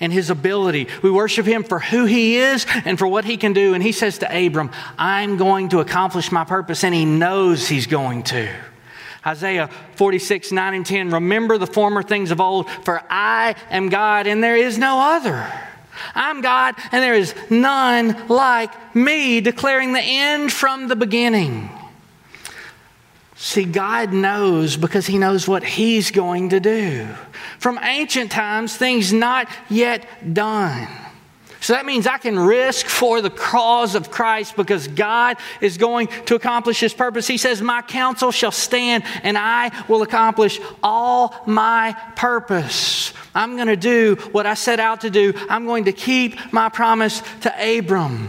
and 0.00 0.12
his 0.12 0.30
ability. 0.30 0.88
We 1.02 1.10
worship 1.10 1.46
him 1.46 1.64
for 1.64 1.78
who 1.78 2.04
he 2.04 2.36
is 2.36 2.66
and 2.84 2.98
for 2.98 3.06
what 3.06 3.24
he 3.24 3.36
can 3.36 3.52
do. 3.52 3.74
And 3.74 3.82
he 3.82 3.92
says 3.92 4.18
to 4.18 4.46
Abram, 4.46 4.70
I'm 4.96 5.36
going 5.36 5.70
to 5.70 5.80
accomplish 5.80 6.32
my 6.32 6.44
purpose, 6.44 6.84
and 6.84 6.94
he 6.94 7.04
knows 7.04 7.68
he's 7.68 7.86
going 7.86 8.22
to. 8.24 8.48
Isaiah 9.26 9.68
46, 9.96 10.52
9 10.52 10.74
and 10.74 10.86
10. 10.86 11.10
Remember 11.10 11.58
the 11.58 11.66
former 11.66 12.02
things 12.02 12.30
of 12.30 12.40
old, 12.40 12.70
for 12.84 13.02
I 13.10 13.56
am 13.70 13.88
God 13.88 14.26
and 14.26 14.42
there 14.42 14.56
is 14.56 14.78
no 14.78 15.00
other. 15.00 15.52
I'm 16.14 16.42
God 16.42 16.74
and 16.92 17.02
there 17.02 17.14
is 17.14 17.34
none 17.50 18.28
like 18.28 18.94
me, 18.94 19.40
declaring 19.40 19.92
the 19.92 20.00
end 20.00 20.52
from 20.52 20.88
the 20.88 20.96
beginning. 20.96 21.70
See, 23.34 23.64
God 23.64 24.12
knows 24.12 24.76
because 24.76 25.06
He 25.06 25.18
knows 25.18 25.46
what 25.46 25.62
He's 25.62 26.10
going 26.10 26.50
to 26.50 26.60
do. 26.60 27.08
From 27.58 27.78
ancient 27.82 28.30
times, 28.30 28.76
things 28.76 29.12
not 29.12 29.48
yet 29.68 30.06
done. 30.32 30.88
So 31.66 31.72
that 31.72 31.84
means 31.84 32.06
I 32.06 32.18
can 32.18 32.38
risk 32.38 32.86
for 32.86 33.20
the 33.20 33.28
cause 33.28 33.96
of 33.96 34.08
Christ 34.08 34.54
because 34.54 34.86
God 34.86 35.36
is 35.60 35.78
going 35.78 36.06
to 36.26 36.36
accomplish 36.36 36.78
his 36.78 36.94
purpose. 36.94 37.26
He 37.26 37.38
says, 37.38 37.60
My 37.60 37.82
counsel 37.82 38.30
shall 38.30 38.52
stand 38.52 39.02
and 39.24 39.36
I 39.36 39.72
will 39.88 40.02
accomplish 40.02 40.60
all 40.80 41.34
my 41.44 42.00
purpose. 42.14 43.12
I'm 43.34 43.56
going 43.56 43.66
to 43.66 43.76
do 43.76 44.14
what 44.30 44.46
I 44.46 44.54
set 44.54 44.78
out 44.78 45.00
to 45.00 45.10
do. 45.10 45.32
I'm 45.50 45.66
going 45.66 45.86
to 45.86 45.92
keep 45.92 46.36
my 46.52 46.68
promise 46.68 47.20
to 47.40 47.78
Abram. 47.78 48.28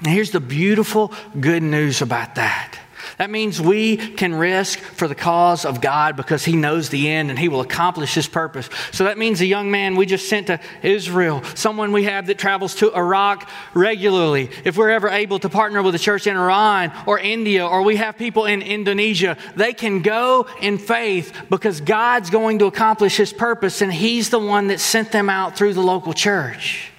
And 0.00 0.06
here's 0.06 0.30
the 0.30 0.40
beautiful 0.40 1.14
good 1.40 1.62
news 1.62 2.02
about 2.02 2.34
that 2.34 2.78
That 3.20 3.28
means 3.28 3.60
we 3.60 3.98
can 3.98 4.34
risk 4.34 4.78
for 4.78 5.06
the 5.06 5.14
cause 5.14 5.66
of 5.66 5.82
God 5.82 6.16
because 6.16 6.42
He 6.42 6.56
knows 6.56 6.88
the 6.88 7.10
end 7.10 7.28
and 7.28 7.38
He 7.38 7.50
will 7.50 7.60
accomplish 7.60 8.14
His 8.14 8.26
purpose. 8.26 8.70
So 8.92 9.04
that 9.04 9.18
means 9.18 9.42
a 9.42 9.46
young 9.46 9.70
man 9.70 9.94
we 9.94 10.06
just 10.06 10.26
sent 10.26 10.46
to 10.46 10.58
Israel, 10.82 11.42
someone 11.54 11.92
we 11.92 12.04
have 12.04 12.28
that 12.28 12.38
travels 12.38 12.76
to 12.76 12.90
Iraq 12.94 13.46
regularly. 13.74 14.48
If 14.64 14.78
we're 14.78 14.88
ever 14.88 15.10
able 15.10 15.38
to 15.40 15.50
partner 15.50 15.82
with 15.82 15.94
a 15.94 15.98
church 15.98 16.26
in 16.26 16.34
Iran 16.34 16.94
or 17.06 17.18
India, 17.18 17.66
or 17.66 17.82
we 17.82 17.96
have 17.96 18.16
people 18.16 18.46
in 18.46 18.62
Indonesia, 18.62 19.36
they 19.54 19.74
can 19.74 20.00
go 20.00 20.46
in 20.62 20.78
faith 20.78 21.34
because 21.50 21.82
God's 21.82 22.30
going 22.30 22.60
to 22.60 22.64
accomplish 22.64 23.18
His 23.18 23.34
purpose 23.34 23.82
and 23.82 23.92
He's 23.92 24.30
the 24.30 24.38
one 24.38 24.68
that 24.68 24.80
sent 24.80 25.12
them 25.12 25.28
out 25.28 25.58
through 25.58 25.74
the 25.74 25.82
local 25.82 26.14
church. 26.14 26.89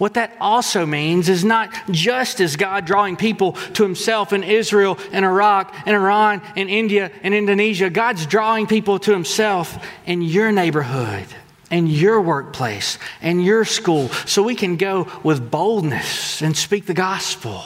What 0.00 0.14
that 0.14 0.34
also 0.40 0.86
means 0.86 1.28
is 1.28 1.44
not 1.44 1.74
just 1.90 2.40
as 2.40 2.56
God 2.56 2.86
drawing 2.86 3.18
people 3.18 3.52
to 3.74 3.82
himself 3.82 4.32
in 4.32 4.42
Israel 4.42 4.98
and 5.12 5.26
Iraq 5.26 5.74
and 5.84 5.94
Iran 5.94 6.40
and 6.56 6.70
India 6.70 7.12
and 7.22 7.34
Indonesia, 7.34 7.90
God's 7.90 8.24
drawing 8.24 8.66
people 8.66 8.98
to 9.00 9.12
himself 9.12 9.86
in 10.06 10.22
your 10.22 10.52
neighborhood 10.52 11.26
and 11.70 11.86
your 11.86 12.18
workplace 12.22 12.96
and 13.20 13.44
your 13.44 13.66
school 13.66 14.08
so 14.24 14.42
we 14.42 14.54
can 14.54 14.78
go 14.78 15.06
with 15.22 15.50
boldness 15.50 16.40
and 16.40 16.56
speak 16.56 16.86
the 16.86 16.94
gospel. 16.94 17.62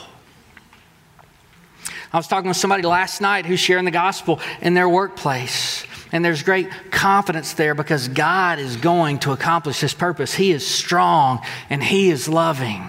I 2.11 2.17
was 2.17 2.27
talking 2.27 2.49
with 2.49 2.57
somebody 2.57 2.83
last 2.83 3.21
night 3.21 3.45
who's 3.45 3.61
sharing 3.61 3.85
the 3.85 3.91
gospel 3.91 4.41
in 4.59 4.73
their 4.73 4.89
workplace. 4.89 5.85
And 6.15 6.23
there's 6.23 6.43
great 6.43 6.69
confidence 6.91 7.55
there 7.55 7.75
because 7.75 8.07
God 8.07 8.57
is 8.57 8.77
going 8.77 9.19
to 9.19 9.33
accomplish 9.33 9.81
His 9.81 9.93
purpose. 9.93 10.33
He 10.33 10.53
is 10.53 10.65
strong 10.65 11.41
and 11.69 11.83
He 11.83 12.09
is 12.09 12.29
loving. 12.29 12.87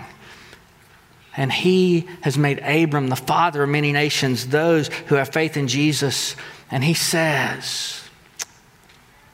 And 1.37 1.51
He 1.51 2.07
has 2.21 2.39
made 2.39 2.61
Abram 2.61 3.09
the 3.09 3.17
father 3.17 3.65
of 3.65 3.69
many 3.69 3.91
nations, 3.91 4.47
those 4.47 4.87
who 5.09 5.17
have 5.17 5.31
faith 5.31 5.57
in 5.57 5.67
Jesus. 5.67 6.37
And 6.71 6.85
He 6.85 6.95
says, 6.95 8.01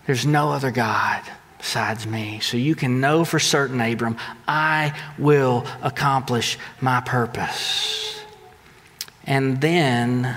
There's 0.06 0.24
no 0.24 0.52
other 0.52 0.70
God 0.70 1.20
besides 1.58 2.06
me. 2.06 2.40
So 2.40 2.56
you 2.56 2.74
can 2.74 2.98
know 2.98 3.26
for 3.26 3.38
certain, 3.38 3.78
Abram, 3.78 4.16
I 4.48 4.98
will 5.18 5.66
accomplish 5.82 6.56
my 6.80 7.02
purpose. 7.02 8.18
And 9.26 9.60
then 9.60 10.34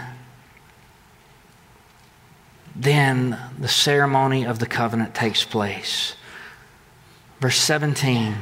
then 2.76 3.40
the 3.58 3.68
ceremony 3.68 4.46
of 4.46 4.60
the 4.60 4.66
covenant 4.66 5.16
takes 5.16 5.44
place. 5.46 6.16
Verse 7.40 7.58
17. 7.58 8.36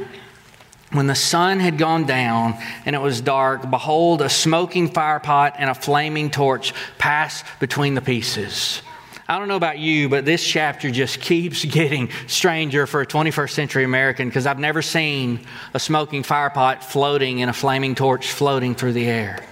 When 0.92 1.08
the 1.08 1.16
sun 1.16 1.60
had 1.60 1.78
gone 1.78 2.06
down 2.06 2.56
and 2.86 2.96
it 2.96 3.02
was 3.02 3.20
dark, 3.20 3.70
behold, 3.70 4.22
a 4.22 4.30
smoking 4.30 4.90
firepot 4.90 5.54
and 5.58 5.70
a 5.70 5.74
flaming 5.74 6.30
torch 6.30 6.74
passed 6.98 7.46
between 7.60 7.96
the 7.96 8.02
pieces. 8.02 8.82
I 9.28 9.40
don't 9.40 9.48
know 9.48 9.56
about 9.56 9.80
you, 9.80 10.10
but 10.10 10.26
this 10.26 10.46
chapter 10.46 10.92
just 10.92 11.20
keeps 11.20 11.66
getting 11.66 12.10
stranger 12.28 12.86
for 12.86 13.02
a 13.02 13.08
21st 13.08 13.50
century 13.52 13.84
American 13.84 14.28
because 14.28 14.46
I've 14.46 14.60
never 14.60 14.82
seen 14.82 15.46
a 15.74 15.80
smoking 15.80 16.24
firepot 16.24 16.84
floating 16.84 17.42
and 17.42 17.50
a 17.50 17.54
flaming 17.54 17.96
torch 17.96 18.32
floating 18.32 18.76
through 18.76 18.94
the 18.94 19.08
air. 19.08 19.44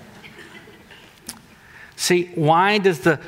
See, 1.96 2.32
why 2.36 2.78
does 2.78 3.00
the 3.00 3.20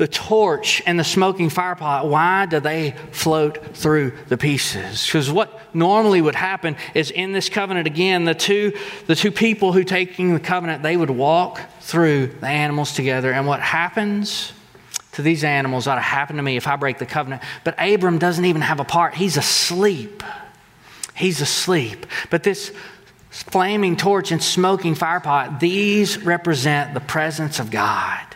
the 0.00 0.08
torch 0.08 0.82
and 0.86 0.98
the 0.98 1.04
smoking 1.04 1.50
firepot, 1.50 2.06
why 2.06 2.46
do 2.46 2.58
they 2.58 2.92
float 3.12 3.76
through 3.76 4.12
the 4.28 4.38
pieces? 4.38 5.04
Because 5.04 5.30
what 5.30 5.74
normally 5.74 6.22
would 6.22 6.34
happen 6.34 6.74
is 6.94 7.10
in 7.10 7.32
this 7.32 7.50
covenant 7.50 7.86
again, 7.86 8.24
the 8.24 8.34
two, 8.34 8.72
the 9.08 9.14
two 9.14 9.30
people 9.30 9.74
who 9.74 9.84
taking 9.84 10.32
the 10.32 10.40
covenant, 10.40 10.82
they 10.82 10.96
would 10.96 11.10
walk 11.10 11.60
through 11.80 12.28
the 12.28 12.46
animals 12.46 12.94
together. 12.94 13.30
And 13.30 13.46
what 13.46 13.60
happens 13.60 14.54
to 15.12 15.20
these 15.20 15.44
animals 15.44 15.86
ought 15.86 15.96
to 15.96 16.00
happen 16.00 16.36
to 16.36 16.42
me 16.42 16.56
if 16.56 16.66
I 16.66 16.76
break 16.76 16.96
the 16.96 17.04
covenant. 17.04 17.42
But 17.62 17.74
Abram 17.78 18.18
doesn't 18.18 18.46
even 18.46 18.62
have 18.62 18.80
a 18.80 18.84
part. 18.84 19.14
He's 19.14 19.36
asleep. 19.36 20.22
He's 21.14 21.42
asleep. 21.42 22.06
But 22.30 22.42
this 22.42 22.72
flaming 23.28 23.98
torch 23.98 24.32
and 24.32 24.42
smoking 24.42 24.94
firepot, 24.94 25.60
these 25.60 26.16
represent 26.24 26.94
the 26.94 27.00
presence 27.00 27.58
of 27.58 27.70
God. 27.70 28.29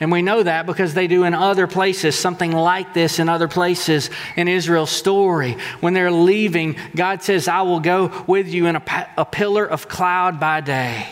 And 0.00 0.10
we 0.10 0.22
know 0.22 0.42
that 0.42 0.66
because 0.66 0.94
they 0.94 1.06
do 1.06 1.24
in 1.24 1.34
other 1.34 1.66
places, 1.66 2.18
something 2.18 2.50
like 2.50 2.94
this 2.94 3.18
in 3.18 3.28
other 3.28 3.46
places 3.46 4.10
in 4.36 4.48
Israel's 4.48 4.90
story. 4.90 5.56
When 5.80 5.94
they're 5.94 6.10
leaving, 6.10 6.76
God 6.96 7.22
says, 7.22 7.46
I 7.46 7.62
will 7.62 7.80
go 7.80 8.24
with 8.26 8.48
you 8.48 8.66
in 8.66 8.76
a, 8.76 9.08
a 9.16 9.24
pillar 9.24 9.64
of 9.64 9.88
cloud 9.88 10.40
by 10.40 10.60
day. 10.62 11.06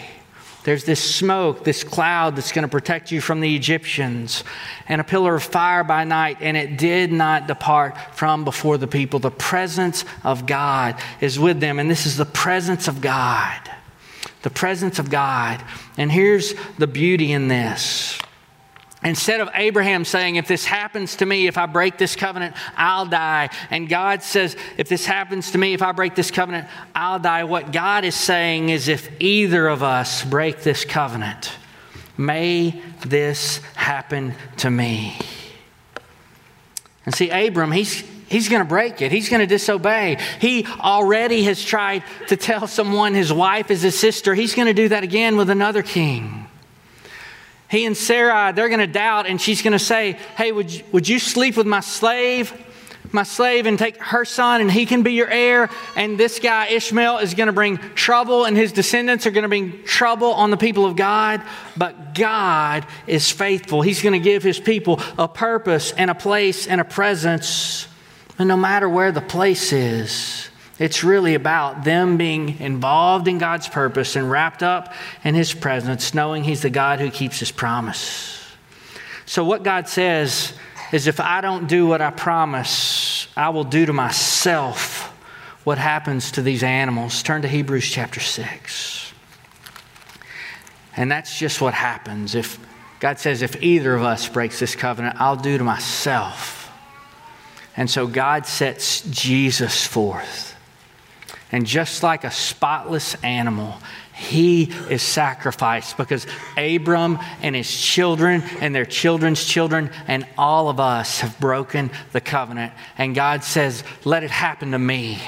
There's 0.65 0.85
this 0.85 1.03
smoke, 1.03 1.65
this 1.65 1.83
cloud 1.83 2.37
that's 2.37 2.53
going 2.53 2.63
to 2.63 2.69
protect 2.69 3.11
you 3.11 3.21
from 3.21 3.41
the 3.41 3.57
Egyptians, 3.57 4.45
and 4.89 5.01
a 5.01 5.05
pillar 5.05 5.35
of 5.35 5.43
fire 5.43 5.83
by 5.83 6.05
night, 6.05 6.39
and 6.41 6.57
it 6.57 6.79
did 6.79 7.13
not 7.13 7.49
depart 7.49 7.97
from 8.15 8.45
before 8.45 8.79
the 8.79 8.87
people. 8.87 9.19
The 9.19 9.33
presence 9.33 10.05
of 10.23 10.47
God 10.47 11.01
is 11.21 11.39
with 11.39 11.59
them, 11.59 11.81
and 11.81 11.91
this 11.91 12.07
is 12.07 12.17
the 12.17 12.25
presence 12.25 12.87
of 12.87 13.01
God. 13.01 13.59
The 14.43 14.51
presence 14.51 15.01
of 15.01 15.11
God. 15.11 15.63
And 15.99 16.13
here's 16.13 16.55
the 16.79 16.87
beauty 16.87 17.33
in 17.33 17.49
this 17.49 18.22
Instead 19.05 19.41
of 19.41 19.49
Abraham 19.55 20.05
saying, 20.05 20.37
If 20.37 20.47
this 20.47 20.65
happens 20.65 21.17
to 21.17 21.27
me, 21.27 21.47
if 21.49 21.59
I 21.59 21.67
break 21.67 21.99
this 21.99 22.15
covenant, 22.15 22.55
I'll 22.77 23.07
die. 23.07 23.51
And 23.71 23.89
God 23.89 24.23
says, 24.23 24.57
If 24.77 24.89
this 24.89 25.05
happens 25.05 25.51
to 25.53 25.59
me, 25.59 25.73
if 25.73 25.83
I 25.83 25.93
break 25.93 26.15
this 26.15 26.31
covenant, 26.31 26.69
I'll 26.95 27.19
die. 27.19 27.45
What 27.45 27.73
God 27.73 28.05
is 28.05 28.15
saying 28.15 28.69
is, 28.69 28.89
If 28.89 29.11
either 29.21 29.67
of 29.67 29.83
us 29.83 30.25
break 30.25 30.63
this 30.63 30.85
covenant, 30.85 31.53
may 32.17 32.81
this 33.05 33.59
happen 33.75 34.35
to 34.59 34.71
me. 34.71 35.19
And 37.05 37.13
see, 37.13 37.31
Abram, 37.31 37.73
he's, 37.73 38.05
he's 38.29 38.49
going 38.49 38.63
to 38.63 38.69
break 38.69 39.03
it. 39.03 39.11
He's 39.11 39.29
going 39.29 39.41
to 39.41 39.47
disobey. 39.47 40.19
He 40.41 40.65
already 40.79 41.43
has 41.45 41.61
tried 41.61 42.05
to 42.29 42.37
tell 42.37 42.69
someone 42.69 43.15
his 43.15 43.33
wife 43.33 43.73
is 43.73 43.83
his 43.83 43.99
sister. 43.99 44.35
He's 44.35 44.55
going 44.55 44.69
to 44.69 44.75
do 44.75 44.91
that 44.91 45.03
again 45.03 45.37
with 45.37 45.51
another 45.51 45.83
king. 45.83 46.42
He 47.73 47.87
and 47.87 47.97
Sarai, 47.97 48.53
they're 48.53 48.69
going 48.69 48.81
to 48.81 48.87
doubt, 48.87 49.27
and 49.27 49.41
she's 49.41 49.63
going 49.63 49.73
to 49.73 49.79
say, 49.79 50.19
Hey, 50.37 50.53
would 50.53 50.71
you, 50.71 50.85
would 50.93 51.09
you 51.09 51.19
sleep 51.19 51.57
with 51.57 51.67
my 51.67 51.81
slave? 51.81 52.53
My 53.13 53.23
slave, 53.23 53.65
and 53.65 53.79
take 53.79 53.97
her 53.97 54.27
son, 54.27 54.61
and 54.61 54.71
he 54.71 54.85
can 54.85 55.03
be 55.03 55.15
your 55.15 55.31
heir. 55.31 55.71
And 55.97 56.19
this 56.19 56.39
guy, 56.39 56.67
Ishmael, 56.67 57.19
is 57.19 57.33
going 57.33 57.47
to 57.47 57.53
bring 57.55 57.79
trouble, 57.95 58.45
and 58.45 58.59
his 58.59 58.73
descendants 58.73 59.27
are 59.27 59.31
going 59.31 59.45
to 59.45 59.49
bring 59.49 59.85
trouble 59.85 60.35
on 60.35 60.51
the 60.51 60.59
people 60.59 60.85
of 60.85 60.97
God. 60.97 61.41
But 61.75 62.15
God 62.15 62.87
is 63.07 63.31
faithful. 63.31 63.81
He's 63.81 64.03
going 64.03 64.13
to 64.13 64.25
give 64.25 64.43
his 64.43 64.61
people 64.61 65.01
a 65.17 65.27
purpose 65.27 65.93
and 65.93 66.11
a 66.11 66.15
place 66.15 66.67
and 66.67 66.79
a 66.79 66.85
presence. 66.85 67.89
And 68.39 68.49
no 68.49 68.57
matter 68.59 68.87
where 68.87 69.13
the 69.13 69.23
place 69.23 69.73
is, 69.73 70.51
it's 70.83 71.05
really 71.05 71.37
about 71.37 71.85
them 71.85 72.17
being 72.17 72.59
involved 72.59 73.29
in 73.29 73.39
God's 73.39 73.69
purpose 73.69 74.17
and 74.17 74.29
wrapped 74.29 74.65
up 74.65 74.93
in 75.23 75.37
His 75.37 75.55
presence, 75.55 76.13
knowing 76.13 76.43
He's 76.43 76.63
the 76.63 76.71
God 76.71 76.99
who 76.99 77.09
keeps 77.09 77.39
His 77.39 77.53
promise. 77.53 78.45
So, 79.25 79.45
what 79.45 79.63
God 79.63 79.87
says 79.87 80.53
is 80.91 81.07
if 81.07 81.21
I 81.21 81.41
don't 81.41 81.69
do 81.69 81.87
what 81.87 82.01
I 82.01 82.11
promise, 82.11 83.29
I 83.37 83.51
will 83.51 83.63
do 83.63 83.87
to 83.87 83.93
myself 83.93 85.09
what 85.63 85.79
happens 85.79 86.33
to 86.33 86.43
these 86.43 86.65
animals. 86.65 87.23
Turn 87.23 87.43
to 87.43 87.49
Hebrews 87.49 87.89
chapter 87.89 88.19
6. 88.19 89.13
And 90.97 91.13
that's 91.13 91.39
just 91.39 91.61
what 91.61 91.75
happens. 91.75 92.35
If 92.35 92.59
God 92.99 93.21
says, 93.21 93.43
if 93.43 93.63
either 93.63 93.95
of 93.95 94.03
us 94.03 94.29
breaks 94.29 94.59
this 94.59 94.75
covenant, 94.75 95.21
I'll 95.21 95.37
do 95.37 95.57
to 95.59 95.65
myself. 95.65 96.73
And 97.77 97.89
so 97.89 98.09
God 98.09 98.47
sets 98.47 99.03
Jesus 99.03 99.87
forth 99.87 100.52
and 101.53 101.67
just 101.67 102.03
like 102.03 102.25
a 102.25 102.31
spotless 102.31 103.15
animal, 103.23 103.77
he 104.15 104.65
is 104.91 105.03
sacrificed 105.03 105.97
because 105.97 106.27
Abram 106.57 107.19
and 107.43 107.55
his 107.55 107.71
children 107.71 108.43
and 108.61 108.75
their 108.75 108.85
children's 108.85 109.45
children 109.45 109.91
and 110.07 110.27
all 110.37 110.69
of 110.69 110.81
us 110.81 111.21
have 111.21 111.39
broken 111.39 111.91
the 112.13 112.21
covenant. 112.21 112.73
And 112.97 113.15
God 113.15 113.45
says, 113.45 113.85
Let 114.05 114.25
it 114.25 114.31
happen 114.31 114.73
to 114.73 114.79
me 114.79 115.19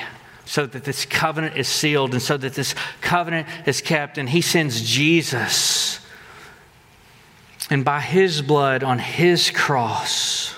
so 0.47 0.67
that 0.67 0.85
this 0.85 1.07
covenant 1.07 1.57
is 1.57 1.69
sealed 1.69 2.13
and 2.13 2.23
so 2.23 2.37
that 2.37 2.55
this 2.55 2.75
covenant 3.01 3.49
is 3.67 3.81
kept. 3.81 4.19
And 4.19 4.29
he 4.29 4.41
sends 4.41 4.83
Jesus. 4.83 6.01
And 7.71 7.85
by 7.85 8.01
his 8.01 8.43
blood 8.43 8.83
on 8.83 8.99
his 8.99 9.51
cross, 9.51 10.55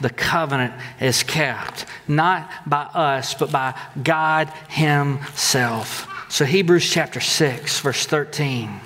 the 0.00 0.10
covenant 0.10 0.74
is 1.00 1.22
kept, 1.22 1.86
not 2.06 2.50
by 2.66 2.82
us, 2.82 3.34
but 3.34 3.50
by 3.50 3.74
God 4.02 4.48
Himself. 4.68 6.12
So, 6.28 6.44
Hebrews 6.44 6.88
chapter 6.90 7.20
6, 7.20 7.80
verse 7.80 8.04
13. 8.06 8.80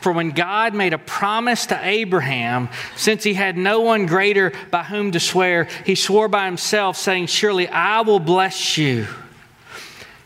For 0.00 0.12
when 0.12 0.30
God 0.30 0.74
made 0.74 0.92
a 0.92 0.98
promise 0.98 1.66
to 1.66 1.80
Abraham, 1.82 2.68
since 2.96 3.24
he 3.24 3.34
had 3.34 3.56
no 3.56 3.80
one 3.80 4.06
greater 4.06 4.52
by 4.70 4.82
whom 4.84 5.12
to 5.12 5.20
swear, 5.20 5.64
he 5.84 5.94
swore 5.94 6.28
by 6.28 6.46
himself, 6.46 6.96
saying, 6.96 7.26
Surely 7.26 7.68
I 7.68 8.02
will 8.02 8.20
bless 8.20 8.78
you 8.78 9.06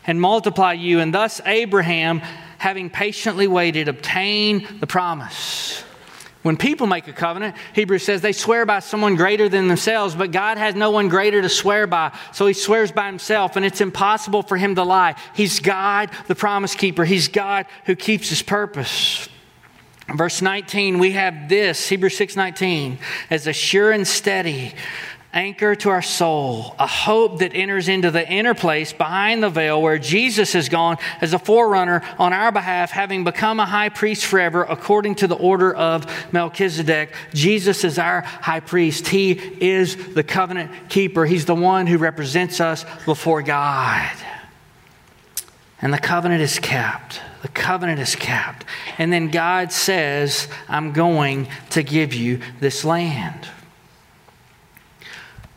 and 0.05 0.21
multiply 0.21 0.73
you. 0.73 0.99
And 0.99 1.13
thus 1.13 1.41
Abraham, 1.45 2.19
having 2.59 2.89
patiently 2.89 3.47
waited, 3.47 3.87
obtained 3.87 4.67
the 4.79 4.87
promise. 4.87 5.83
When 6.41 6.57
people 6.57 6.87
make 6.87 7.07
a 7.07 7.13
covenant, 7.13 7.55
Hebrews 7.73 8.03
says 8.03 8.21
they 8.21 8.31
swear 8.31 8.65
by 8.65 8.79
someone 8.79 9.15
greater 9.15 9.47
than 9.47 9.67
themselves, 9.67 10.15
but 10.15 10.31
God 10.31 10.57
has 10.57 10.73
no 10.73 10.89
one 10.89 11.07
greater 11.07 11.41
to 11.41 11.49
swear 11.49 11.85
by, 11.85 12.17
so 12.33 12.47
he 12.47 12.53
swears 12.53 12.91
by 12.91 13.05
himself, 13.05 13.55
and 13.55 13.65
it's 13.65 13.81
impossible 13.81 14.41
for 14.41 14.57
him 14.57 14.73
to 14.75 14.83
lie. 14.83 15.15
He's 15.35 15.59
God, 15.59 16.09
the 16.27 16.35
promise 16.35 16.73
keeper. 16.73 17.05
He's 17.05 17.27
God 17.27 17.67
who 17.85 17.95
keeps 17.95 18.29
his 18.29 18.41
purpose. 18.41 19.29
Verse 20.15 20.41
19, 20.41 20.99
we 20.99 21.11
have 21.11 21.47
this, 21.47 21.87
Hebrews 21.87 22.17
6:19, 22.17 22.97
as 23.29 23.47
a 23.47 23.53
sure 23.53 23.91
and 23.91 24.07
steady 24.07 24.73
anchor 25.33 25.75
to 25.75 25.89
our 25.89 26.01
soul, 26.01 26.75
a 26.77 26.87
hope 26.87 27.39
that 27.39 27.53
enters 27.55 27.87
into 27.87 28.11
the 28.11 28.27
inner 28.27 28.53
place 28.53 28.91
behind 28.91 29.41
the 29.41 29.49
veil 29.49 29.81
where 29.81 29.97
Jesus 29.97 30.53
has 30.53 30.67
gone 30.67 30.97
as 31.21 31.33
a 31.33 31.39
forerunner 31.39 32.01
on 32.19 32.33
our 32.33 32.51
behalf, 32.51 32.91
having 32.91 33.23
become 33.23 33.59
a 33.59 33.65
high 33.65 33.89
priest 33.89 34.25
forever 34.25 34.63
according 34.63 35.15
to 35.15 35.27
the 35.27 35.35
order 35.35 35.73
of 35.73 36.05
Melchizedek. 36.33 37.13
Jesus 37.33 37.83
is 37.83 37.97
our 37.97 38.21
high 38.21 38.59
priest. 38.59 39.07
He 39.07 39.31
is 39.31 40.13
the 40.13 40.23
covenant 40.23 40.89
keeper, 40.89 41.25
He's 41.25 41.45
the 41.45 41.55
one 41.55 41.87
who 41.87 41.97
represents 41.97 42.59
us 42.59 42.85
before 43.05 43.41
God. 43.41 44.11
And 45.81 45.93
the 45.93 45.97
covenant 45.97 46.41
is 46.41 46.59
kept. 46.59 47.21
The 47.41 47.47
covenant 47.47 47.99
is 47.99 48.15
kept. 48.15 48.65
And 48.99 49.11
then 49.11 49.31
God 49.31 49.71
says, 49.71 50.47
I'm 50.69 50.91
going 50.91 51.47
to 51.71 51.81
give 51.81 52.13
you 52.13 52.39
this 52.59 52.85
land. 52.85 53.47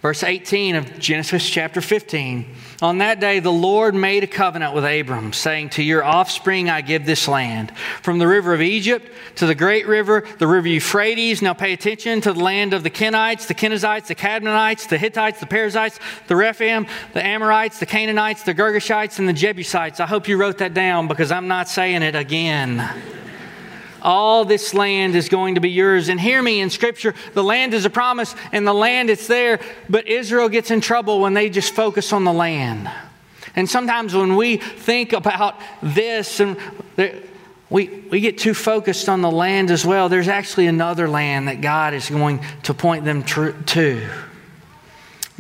Verse 0.04 0.22
18 0.22 0.74
of 0.74 0.98
Genesis 0.98 1.48
chapter 1.48 1.80
15. 1.80 2.44
On 2.82 2.98
that 2.98 3.20
day, 3.20 3.40
the 3.40 3.50
Lord 3.50 3.94
made 3.94 4.22
a 4.22 4.26
covenant 4.26 4.74
with 4.74 4.84
Abram, 4.84 5.32
saying, 5.32 5.70
To 5.70 5.82
your 5.82 6.04
offspring 6.04 6.68
I 6.68 6.82
give 6.82 7.06
this 7.06 7.26
land. 7.26 7.74
From 8.02 8.18
the 8.18 8.28
river 8.28 8.52
of 8.52 8.60
Egypt 8.60 9.10
to 9.36 9.46
the 9.46 9.54
great 9.54 9.86
river, 9.86 10.22
the 10.38 10.46
river 10.46 10.68
Euphrates. 10.68 11.40
Now 11.40 11.54
pay 11.54 11.72
attention 11.72 12.20
to 12.20 12.34
the 12.34 12.40
land 12.40 12.74
of 12.74 12.82
the 12.82 12.90
Kenites, 12.90 13.46
the 13.46 13.54
Kenizzites, 13.54 14.08
the 14.08 14.14
Cadmonites, 14.14 14.90
the 14.90 14.98
Hittites, 14.98 15.40
the 15.40 15.46
Perizzites, 15.46 15.98
the 16.26 16.36
Rephaim, 16.36 16.86
the 17.14 17.24
Amorites, 17.24 17.78
the 17.78 17.86
Canaanites, 17.86 18.42
the 18.42 18.52
Girgashites, 18.52 19.18
and 19.18 19.26
the 19.26 19.32
Jebusites. 19.32 20.00
I 20.00 20.06
hope 20.06 20.28
you 20.28 20.36
wrote 20.36 20.58
that 20.58 20.74
down 20.74 21.08
because 21.08 21.32
I'm 21.32 21.48
not 21.48 21.66
saying 21.66 22.02
it 22.02 22.14
again. 22.14 23.23
All 24.04 24.44
this 24.44 24.74
land 24.74 25.16
is 25.16 25.30
going 25.30 25.54
to 25.54 25.62
be 25.62 25.70
yours. 25.70 26.10
And 26.10 26.20
hear 26.20 26.40
me 26.42 26.60
in 26.60 26.68
Scripture, 26.68 27.14
the 27.32 27.42
land 27.42 27.72
is 27.72 27.86
a 27.86 27.90
promise 27.90 28.34
and 28.52 28.66
the 28.66 28.74
land 28.74 29.08
is 29.08 29.26
there, 29.26 29.58
but 29.88 30.06
Israel 30.06 30.50
gets 30.50 30.70
in 30.70 30.82
trouble 30.82 31.20
when 31.20 31.32
they 31.32 31.48
just 31.48 31.74
focus 31.74 32.12
on 32.12 32.24
the 32.24 32.32
land. 32.32 32.90
And 33.56 33.68
sometimes 33.68 34.14
when 34.14 34.36
we 34.36 34.58
think 34.58 35.14
about 35.14 35.58
this 35.82 36.38
and 36.40 36.58
we, 37.70 37.88
we 38.10 38.20
get 38.20 38.38
too 38.38 38.52
focused 38.52 39.08
on 39.08 39.22
the 39.22 39.30
land 39.30 39.70
as 39.70 39.86
well, 39.86 40.10
there's 40.10 40.28
actually 40.28 40.66
another 40.66 41.08
land 41.08 41.48
that 41.48 41.62
God 41.62 41.94
is 41.94 42.10
going 42.10 42.44
to 42.64 42.74
point 42.74 43.04
them 43.04 43.22
to. 43.24 44.08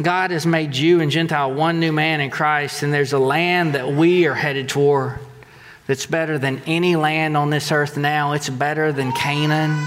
God 0.00 0.30
has 0.30 0.44
made 0.46 0.72
Jew 0.72 1.00
and 1.00 1.10
Gentile 1.10 1.52
one 1.52 1.78
new 1.78 1.92
man 1.92 2.20
in 2.20 2.30
Christ, 2.30 2.82
and 2.82 2.92
there's 2.92 3.12
a 3.12 3.18
land 3.18 3.74
that 3.74 3.92
we 3.92 4.26
are 4.26 4.34
headed 4.34 4.68
toward 4.68 5.20
that's 5.86 6.06
better 6.06 6.38
than 6.38 6.62
any 6.66 6.96
land 6.96 7.36
on 7.36 7.50
this 7.50 7.70
earth 7.70 7.96
now. 7.96 8.32
It's 8.32 8.48
better 8.48 8.92
than 8.92 9.12
Canaan. 9.12 9.86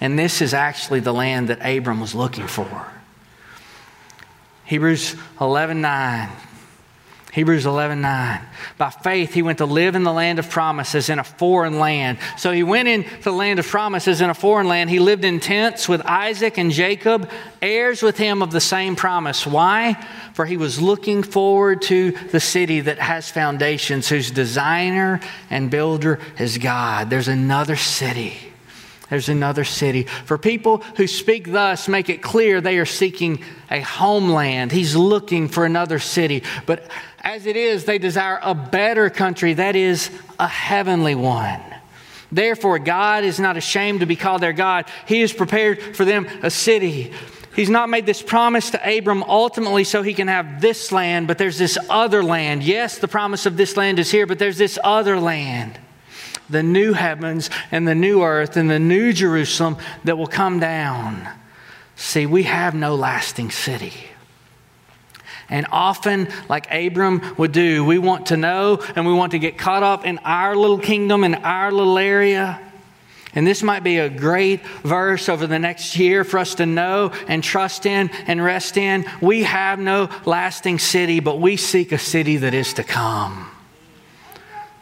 And 0.00 0.18
this 0.18 0.40
is 0.42 0.54
actually 0.54 1.00
the 1.00 1.12
land 1.12 1.48
that 1.48 1.58
Abram 1.60 2.00
was 2.00 2.14
looking 2.14 2.46
for. 2.46 2.92
Hebrews 4.64 5.16
11 5.40 5.80
9. 5.80 6.28
Hebrews 7.38 7.66
11 7.66 8.00
9. 8.00 8.40
By 8.78 8.90
faith, 8.90 9.32
he 9.32 9.42
went 9.42 9.58
to 9.58 9.64
live 9.64 9.94
in 9.94 10.02
the 10.02 10.12
land 10.12 10.40
of 10.40 10.50
promises 10.50 11.08
in 11.08 11.20
a 11.20 11.24
foreign 11.24 11.78
land. 11.78 12.18
So 12.36 12.50
he 12.50 12.64
went 12.64 12.88
into 12.88 13.22
the 13.22 13.30
land 13.30 13.60
of 13.60 13.66
promises 13.68 14.20
in 14.20 14.28
a 14.28 14.34
foreign 14.34 14.66
land. 14.66 14.90
He 14.90 14.98
lived 14.98 15.24
in 15.24 15.38
tents 15.38 15.88
with 15.88 16.04
Isaac 16.04 16.58
and 16.58 16.72
Jacob, 16.72 17.30
heirs 17.62 18.02
with 18.02 18.18
him 18.18 18.42
of 18.42 18.50
the 18.50 18.60
same 18.60 18.96
promise. 18.96 19.46
Why? 19.46 20.04
For 20.34 20.46
he 20.46 20.56
was 20.56 20.82
looking 20.82 21.22
forward 21.22 21.82
to 21.82 22.10
the 22.10 22.40
city 22.40 22.80
that 22.80 22.98
has 22.98 23.30
foundations, 23.30 24.08
whose 24.08 24.32
designer 24.32 25.20
and 25.48 25.70
builder 25.70 26.18
is 26.40 26.58
God. 26.58 27.08
There's 27.08 27.28
another 27.28 27.76
city. 27.76 28.47
There's 29.10 29.28
another 29.30 29.64
city. 29.64 30.02
For 30.02 30.36
people 30.36 30.78
who 30.96 31.06
speak 31.06 31.50
thus, 31.50 31.88
make 31.88 32.10
it 32.10 32.22
clear 32.22 32.60
they 32.60 32.78
are 32.78 32.84
seeking 32.86 33.42
a 33.70 33.80
homeland. 33.80 34.70
He's 34.70 34.94
looking 34.94 35.48
for 35.48 35.64
another 35.64 35.98
city. 35.98 36.42
But 36.66 36.90
as 37.20 37.46
it 37.46 37.56
is, 37.56 37.84
they 37.84 37.98
desire 37.98 38.38
a 38.42 38.54
better 38.54 39.08
country, 39.08 39.54
that 39.54 39.76
is, 39.76 40.10
a 40.38 40.46
heavenly 40.46 41.14
one. 41.14 41.60
Therefore, 42.30 42.78
God 42.78 43.24
is 43.24 43.40
not 43.40 43.56
ashamed 43.56 44.00
to 44.00 44.06
be 44.06 44.16
called 44.16 44.42
their 44.42 44.52
God. 44.52 44.84
He 45.06 45.22
has 45.22 45.32
prepared 45.32 45.96
for 45.96 46.04
them 46.04 46.26
a 46.42 46.50
city. 46.50 47.12
He's 47.56 47.70
not 47.70 47.88
made 47.88 48.04
this 48.04 48.22
promise 48.22 48.70
to 48.72 48.98
Abram 48.98 49.22
ultimately 49.22 49.84
so 49.84 50.02
he 50.02 50.12
can 50.12 50.28
have 50.28 50.60
this 50.60 50.92
land, 50.92 51.26
but 51.26 51.38
there's 51.38 51.58
this 51.58 51.78
other 51.88 52.22
land. 52.22 52.62
Yes, 52.62 52.98
the 52.98 53.08
promise 53.08 53.46
of 53.46 53.56
this 53.56 53.76
land 53.76 53.98
is 53.98 54.10
here, 54.10 54.26
but 54.26 54.38
there's 54.38 54.58
this 54.58 54.78
other 54.84 55.18
land 55.18 55.78
the 56.50 56.62
new 56.62 56.92
heavens 56.92 57.50
and 57.70 57.86
the 57.86 57.94
new 57.94 58.22
earth 58.22 58.56
and 58.56 58.70
the 58.70 58.78
new 58.78 59.12
Jerusalem 59.12 59.76
that 60.04 60.16
will 60.16 60.26
come 60.26 60.60
down. 60.60 61.28
See, 61.96 62.26
we 62.26 62.44
have 62.44 62.74
no 62.74 62.94
lasting 62.94 63.50
city. 63.50 63.92
And 65.50 65.66
often, 65.72 66.28
like 66.48 66.72
Abram 66.72 67.22
would 67.38 67.52
do, 67.52 67.84
we 67.84 67.98
want 67.98 68.26
to 68.26 68.36
know 68.36 68.82
and 68.94 69.06
we 69.06 69.12
want 69.12 69.32
to 69.32 69.38
get 69.38 69.56
caught 69.56 69.82
up 69.82 70.04
in 70.04 70.18
our 70.18 70.54
little 70.54 70.78
kingdom, 70.78 71.24
in 71.24 71.34
our 71.36 71.72
little 71.72 71.98
area. 71.98 72.60
And 73.34 73.46
this 73.46 73.62
might 73.62 73.82
be 73.82 73.98
a 73.98 74.10
great 74.10 74.66
verse 74.66 75.28
over 75.28 75.46
the 75.46 75.58
next 75.58 75.98
year 75.98 76.24
for 76.24 76.38
us 76.38 76.56
to 76.56 76.66
know 76.66 77.12
and 77.28 77.42
trust 77.42 77.86
in 77.86 78.10
and 78.26 78.42
rest 78.42 78.76
in. 78.76 79.06
We 79.20 79.44
have 79.44 79.78
no 79.78 80.08
lasting 80.24 80.78
city, 80.78 81.20
but 81.20 81.40
we 81.40 81.56
seek 81.56 81.92
a 81.92 81.98
city 81.98 82.38
that 82.38 82.54
is 82.54 82.74
to 82.74 82.84
come. 82.84 83.50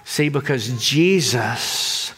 See, 0.06 0.30
because 0.30 0.82
Jesus 0.82 2.14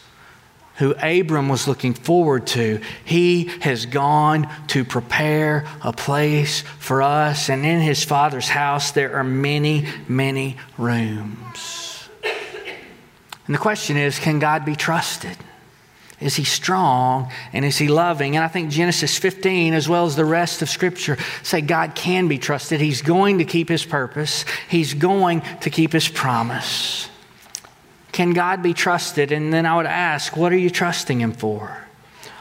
who 0.79 0.93
Abram 0.93 1.49
was 1.49 1.67
looking 1.67 1.93
forward 1.93 2.47
to, 2.47 2.79
he 3.03 3.51
has 3.59 3.85
gone 3.85 4.47
to 4.67 4.85
prepare 4.85 5.67
a 5.81 5.91
place 5.91 6.61
for 6.79 7.01
us. 7.01 7.49
And 7.49 7.65
in 7.65 7.81
his 7.81 8.05
father's 8.05 8.47
house, 8.47 8.91
there 8.91 9.17
are 9.17 9.23
many, 9.23 9.85
many 10.07 10.55
rooms. 10.77 12.07
And 13.45 13.53
the 13.53 13.59
question 13.59 13.97
is 13.97 14.19
can 14.19 14.39
God 14.39 14.63
be 14.63 14.75
trusted? 14.77 15.35
Is 16.21 16.35
he 16.35 16.45
strong 16.45 17.29
and 17.51 17.65
is 17.65 17.77
he 17.77 17.89
loving? 17.89 18.37
And 18.37 18.45
I 18.45 18.47
think 18.47 18.69
Genesis 18.69 19.17
15, 19.17 19.73
as 19.73 19.89
well 19.89 20.05
as 20.05 20.15
the 20.15 20.25
rest 20.25 20.61
of 20.61 20.69
Scripture, 20.69 21.17
say 21.43 21.59
God 21.59 21.93
can 21.93 22.29
be 22.29 22.37
trusted. 22.37 22.79
He's 22.79 23.01
going 23.01 23.39
to 23.39 23.45
keep 23.45 23.67
his 23.67 23.85
purpose, 23.85 24.45
he's 24.69 24.93
going 24.93 25.41
to 25.59 25.69
keep 25.69 25.91
his 25.91 26.07
promise. 26.07 27.09
Can 28.11 28.33
God 28.33 28.63
be 28.63 28.73
trusted? 28.73 29.31
And 29.31 29.53
then 29.53 29.65
I 29.65 29.75
would 29.75 29.85
ask, 29.85 30.35
what 30.35 30.51
are 30.51 30.57
you 30.57 30.69
trusting 30.69 31.21
Him 31.21 31.31
for? 31.31 31.85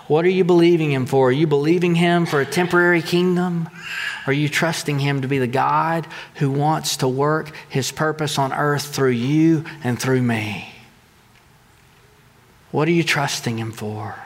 What 0.06 0.24
are 0.24 0.30
you 0.30 0.44
believing 0.44 0.90
Him 0.90 1.04
for? 1.04 1.28
Are 1.28 1.32
you 1.32 1.46
believing 1.46 1.94
Him 1.94 2.24
for 2.24 2.40
a 2.40 2.46
temporary 2.46 3.02
kingdom? 3.02 3.68
Are 4.26 4.32
you 4.32 4.48
trusting 4.48 4.98
Him 4.98 5.22
to 5.22 5.28
be 5.28 5.38
the 5.38 5.46
God 5.46 6.06
who 6.36 6.50
wants 6.50 6.98
to 6.98 7.08
work 7.08 7.54
His 7.68 7.92
purpose 7.92 8.38
on 8.38 8.52
earth 8.52 8.94
through 8.94 9.10
you 9.10 9.64
and 9.84 10.00
through 10.00 10.22
me? 10.22 10.72
What 12.70 12.88
are 12.88 12.92
you 12.92 13.04
trusting 13.04 13.58
Him 13.58 13.72
for? 13.72 14.16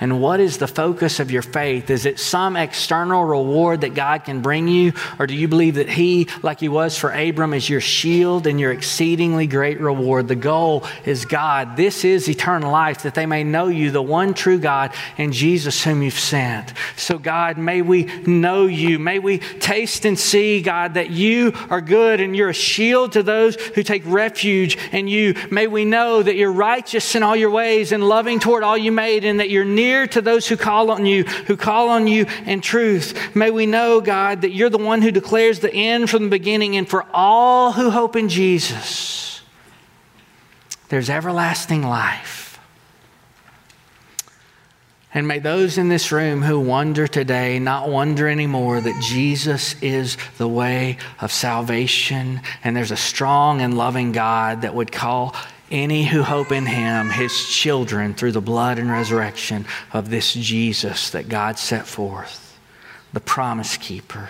And 0.00 0.22
what 0.22 0.40
is 0.40 0.56
the 0.56 0.66
focus 0.66 1.20
of 1.20 1.30
your 1.30 1.42
faith? 1.42 1.90
Is 1.90 2.06
it 2.06 2.18
some 2.18 2.56
external 2.56 3.22
reward 3.22 3.82
that 3.82 3.94
God 3.94 4.24
can 4.24 4.40
bring 4.40 4.66
you? 4.66 4.94
Or 5.18 5.26
do 5.26 5.34
you 5.34 5.46
believe 5.46 5.74
that 5.74 5.90
He, 5.90 6.26
like 6.42 6.60
He 6.60 6.70
was 6.70 6.96
for 6.96 7.10
Abram, 7.10 7.52
is 7.52 7.68
your 7.68 7.82
shield 7.82 8.46
and 8.46 8.58
your 8.58 8.72
exceedingly 8.72 9.46
great 9.46 9.78
reward? 9.78 10.26
The 10.26 10.36
goal 10.36 10.86
is 11.04 11.26
God. 11.26 11.76
This 11.76 12.02
is 12.02 12.30
eternal 12.30 12.72
life, 12.72 13.02
that 13.02 13.14
they 13.14 13.26
may 13.26 13.44
know 13.44 13.68
you, 13.68 13.90
the 13.90 14.00
one 14.00 14.32
true 14.32 14.58
God, 14.58 14.94
and 15.18 15.34
Jesus 15.34 15.84
whom 15.84 16.02
you've 16.02 16.14
sent. 16.14 16.72
So, 16.96 17.18
God, 17.18 17.58
may 17.58 17.82
we 17.82 18.04
know 18.26 18.66
you. 18.66 18.98
May 18.98 19.18
we 19.18 19.38
taste 19.38 20.06
and 20.06 20.18
see, 20.18 20.62
God, 20.62 20.94
that 20.94 21.10
you 21.10 21.52
are 21.68 21.82
good 21.82 22.20
and 22.20 22.34
you're 22.34 22.48
a 22.48 22.54
shield 22.54 23.12
to 23.12 23.22
those 23.22 23.56
who 23.56 23.82
take 23.82 24.02
refuge 24.06 24.78
in 24.92 25.08
you. 25.08 25.34
May 25.50 25.66
we 25.66 25.84
know 25.84 26.22
that 26.22 26.36
you're 26.36 26.52
righteous 26.52 27.14
in 27.14 27.22
all 27.22 27.36
your 27.36 27.50
ways 27.50 27.92
and 27.92 28.08
loving 28.08 28.40
toward 28.40 28.62
all 28.62 28.78
you 28.78 28.92
made, 28.92 29.26
and 29.26 29.40
that 29.40 29.50
you're 29.50 29.66
near 29.66 29.89
near 29.90 30.06
to 30.06 30.20
those 30.20 30.46
who 30.46 30.56
call 30.56 30.92
on 30.92 31.04
you, 31.04 31.24
who 31.24 31.56
call 31.56 31.88
on 31.88 32.06
you 32.06 32.24
in 32.46 32.60
truth. 32.60 33.34
May 33.34 33.50
we 33.50 33.66
know, 33.66 34.00
God, 34.00 34.42
that 34.42 34.52
you're 34.52 34.70
the 34.70 34.78
one 34.78 35.02
who 35.02 35.10
declares 35.10 35.58
the 35.58 35.74
end 35.74 36.08
from 36.08 36.24
the 36.24 36.28
beginning, 36.28 36.76
and 36.76 36.88
for 36.88 37.04
all 37.12 37.72
who 37.72 37.90
hope 37.90 38.14
in 38.14 38.28
Jesus, 38.28 39.42
there's 40.90 41.10
everlasting 41.10 41.82
life. 41.82 42.60
And 45.12 45.26
may 45.26 45.40
those 45.40 45.76
in 45.76 45.88
this 45.88 46.12
room 46.12 46.42
who 46.42 46.60
wonder 46.60 47.08
today 47.08 47.58
not 47.58 47.88
wonder 47.88 48.28
anymore 48.28 48.80
that 48.80 49.02
Jesus 49.02 49.74
is 49.82 50.16
the 50.38 50.46
way 50.46 50.98
of 51.20 51.32
salvation 51.32 52.40
and 52.62 52.76
there's 52.76 52.92
a 52.92 52.96
strong 52.96 53.60
and 53.60 53.76
loving 53.76 54.12
God 54.12 54.62
that 54.62 54.72
would 54.72 54.92
call 54.92 55.34
any 55.70 56.04
who 56.04 56.22
hope 56.22 56.52
in 56.52 56.66
him, 56.66 57.10
his 57.10 57.48
children, 57.48 58.14
through 58.14 58.32
the 58.32 58.40
blood 58.40 58.78
and 58.78 58.90
resurrection 58.90 59.66
of 59.92 60.10
this 60.10 60.34
Jesus 60.34 61.10
that 61.10 61.28
God 61.28 61.58
set 61.58 61.86
forth, 61.86 62.58
the 63.12 63.20
promise 63.20 63.76
keeper. 63.76 64.28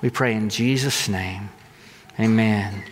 We 0.00 0.10
pray 0.10 0.34
in 0.34 0.48
Jesus' 0.48 1.08
name. 1.08 1.50
Amen. 2.18 2.84